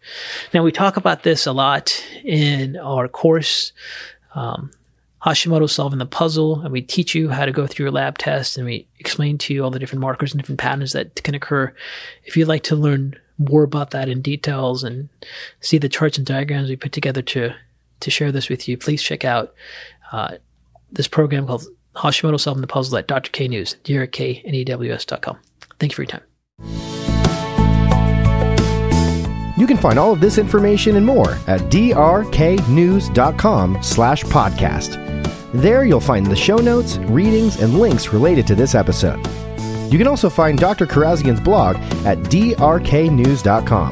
Now 0.54 0.63
we 0.63 0.72
talk 0.72 0.98
about 0.98 1.24
this 1.24 1.46
a 1.46 1.54
lot 1.54 2.04
in 2.24 2.76
our 2.78 3.08
course. 3.08 3.72
Um, 4.36 4.72
Hashimoto 5.25 5.69
solving 5.69 5.99
the 5.99 6.05
puzzle, 6.05 6.62
and 6.62 6.71
we 6.71 6.82
teach 6.82 7.13
you 7.13 7.29
how 7.29 7.45
to 7.45 7.51
go 7.51 7.67
through 7.67 7.86
your 7.86 7.91
lab 7.91 8.17
test, 8.17 8.58
and 8.58 8.65
we 8.65 8.88
explain 8.99 9.38
to 9.39 9.53
you 9.53 9.63
all 9.63 9.71
the 9.71 9.79
different 9.79 10.01
markers 10.01 10.32
and 10.32 10.41
different 10.41 10.60
patterns 10.60 10.93
that 10.93 11.21
can 11.23 11.36
occur. 11.36 11.73
If 12.23 12.38
you'd 12.38 12.47
like 12.47 12.63
to 12.63 12.75
learn 12.75 13.19
more 13.38 13.63
about 13.63 13.91
that 13.91 14.10
in 14.10 14.21
details 14.21 14.84
and 14.84 15.10
see 15.62 15.77
the 15.77 15.89
charts 15.89 16.17
and 16.17 16.27
diagrams 16.27 16.69
we 16.69 16.75
put 16.75 16.91
together 16.91 17.21
to 17.21 17.53
to 18.01 18.12
share 18.12 18.32
this 18.32 18.47
with 18.47 18.67
you, 18.69 18.77
please 18.77 19.03
check 19.03 19.25
out 19.25 19.53
uh, 20.13 20.38
this 20.91 21.08
program 21.08 21.45
called 21.45 21.65
Hashimoto 21.95 22.39
Solving 22.39 22.62
the 22.62 22.67
Puzzle 22.67 22.97
at 22.97 23.08
Dr. 23.08 23.29
K 23.32 23.49
News, 23.49 23.75
drknews.com. 23.84 25.38
Thank 25.79 25.91
you 25.91 25.95
for 25.95 26.03
your 26.03 26.08
time. 26.08 26.88
You 29.69 29.75
can 29.75 29.84
find 29.84 29.99
all 29.99 30.13
of 30.13 30.19
this 30.19 30.39
information 30.39 30.95
and 30.95 31.05
more 31.05 31.38
at 31.45 31.62
drknews.com 31.69 33.84
slash 33.84 34.23
podcast. 34.23 35.51
There 35.53 35.86
you'll 35.86 35.99
find 35.99 36.25
the 36.25 36.36
show 36.36 36.55
notes, 36.55 36.97
readings, 36.97 37.62
and 37.62 37.77
links 37.77 38.12
related 38.12 38.47
to 38.47 38.55
this 38.55 38.73
episode. 38.73 39.19
You 39.91 39.99
can 39.99 40.08
also 40.08 40.27
find 40.27 40.58
Dr. 40.58 40.88
Kharrazian's 40.88 41.39
blog 41.39 41.75
at 42.03 42.17
drknews.com. 42.17 43.91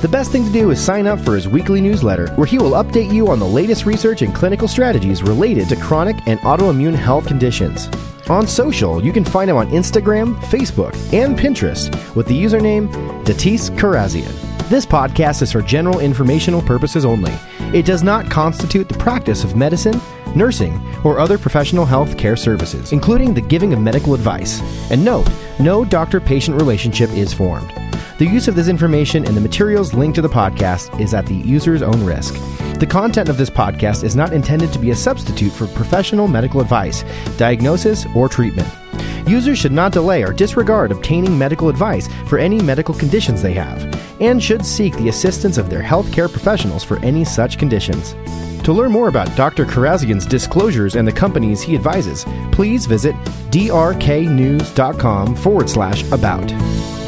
The 0.00 0.08
best 0.08 0.32
thing 0.32 0.46
to 0.46 0.50
do 0.50 0.70
is 0.70 0.82
sign 0.82 1.06
up 1.06 1.20
for 1.20 1.34
his 1.34 1.48
weekly 1.48 1.82
newsletter, 1.82 2.30
where 2.36 2.46
he 2.46 2.56
will 2.56 2.70
update 2.70 3.12
you 3.12 3.28
on 3.28 3.38
the 3.38 3.44
latest 3.44 3.84
research 3.84 4.22
and 4.22 4.34
clinical 4.34 4.66
strategies 4.66 5.22
related 5.22 5.68
to 5.68 5.76
chronic 5.76 6.16
and 6.26 6.40
autoimmune 6.40 6.94
health 6.94 7.26
conditions. 7.26 7.90
On 8.30 8.46
social, 8.46 9.04
you 9.04 9.12
can 9.12 9.26
find 9.26 9.50
him 9.50 9.58
on 9.58 9.68
Instagram, 9.68 10.34
Facebook, 10.44 10.94
and 11.12 11.38
Pinterest 11.38 12.16
with 12.16 12.26
the 12.26 12.42
username 12.42 12.90
Datis 13.26 13.68
Kharrazian. 13.76 14.43
This 14.70 14.86
podcast 14.86 15.42
is 15.42 15.52
for 15.52 15.60
general 15.60 16.00
informational 16.00 16.62
purposes 16.62 17.04
only. 17.04 17.32
It 17.78 17.84
does 17.84 18.02
not 18.02 18.30
constitute 18.30 18.88
the 18.88 18.96
practice 18.96 19.44
of 19.44 19.54
medicine, 19.56 20.00
nursing, 20.34 20.80
or 21.04 21.18
other 21.18 21.36
professional 21.36 21.84
health 21.84 22.16
care 22.16 22.34
services, 22.34 22.90
including 22.90 23.34
the 23.34 23.42
giving 23.42 23.74
of 23.74 23.80
medical 23.82 24.14
advice. 24.14 24.62
And 24.90 25.04
note, 25.04 25.28
no 25.60 25.84
doctor 25.84 26.18
patient 26.18 26.56
relationship 26.56 27.10
is 27.10 27.34
formed. 27.34 27.70
The 28.18 28.24
use 28.26 28.48
of 28.48 28.54
this 28.54 28.68
information 28.68 29.26
and 29.26 29.36
the 29.36 29.40
materials 29.42 29.92
linked 29.92 30.14
to 30.14 30.22
the 30.22 30.30
podcast 30.30 30.98
is 30.98 31.12
at 31.12 31.26
the 31.26 31.34
user's 31.34 31.82
own 31.82 32.02
risk. 32.02 32.32
The 32.78 32.88
content 32.88 33.28
of 33.28 33.36
this 33.36 33.50
podcast 33.50 34.02
is 34.02 34.16
not 34.16 34.32
intended 34.32 34.72
to 34.72 34.78
be 34.78 34.92
a 34.92 34.96
substitute 34.96 35.52
for 35.52 35.66
professional 35.66 36.26
medical 36.26 36.62
advice, 36.62 37.04
diagnosis, 37.36 38.06
or 38.16 38.30
treatment. 38.30 38.68
Users 39.26 39.58
should 39.58 39.72
not 39.72 39.92
delay 39.92 40.22
or 40.22 40.32
disregard 40.32 40.90
obtaining 40.90 41.36
medical 41.36 41.68
advice 41.68 42.08
for 42.26 42.38
any 42.38 42.60
medical 42.60 42.94
conditions 42.94 43.42
they 43.42 43.54
have, 43.54 43.93
and 44.20 44.42
should 44.42 44.64
seek 44.64 44.96
the 44.96 45.08
assistance 45.08 45.58
of 45.58 45.70
their 45.70 45.82
healthcare 45.82 46.30
professionals 46.30 46.84
for 46.84 46.98
any 47.00 47.24
such 47.24 47.58
conditions. 47.58 48.14
To 48.64 48.72
learn 48.72 48.92
more 48.92 49.08
about 49.08 49.34
Dr. 49.36 49.66
Kharrazian's 49.66 50.24
disclosures 50.24 50.96
and 50.96 51.06
the 51.06 51.12
companies 51.12 51.60
he 51.60 51.74
advises, 51.74 52.24
please 52.50 52.86
visit 52.86 53.14
drknews.com 53.50 55.36
forward 55.36 55.68
slash 55.68 56.10
about. 56.10 57.03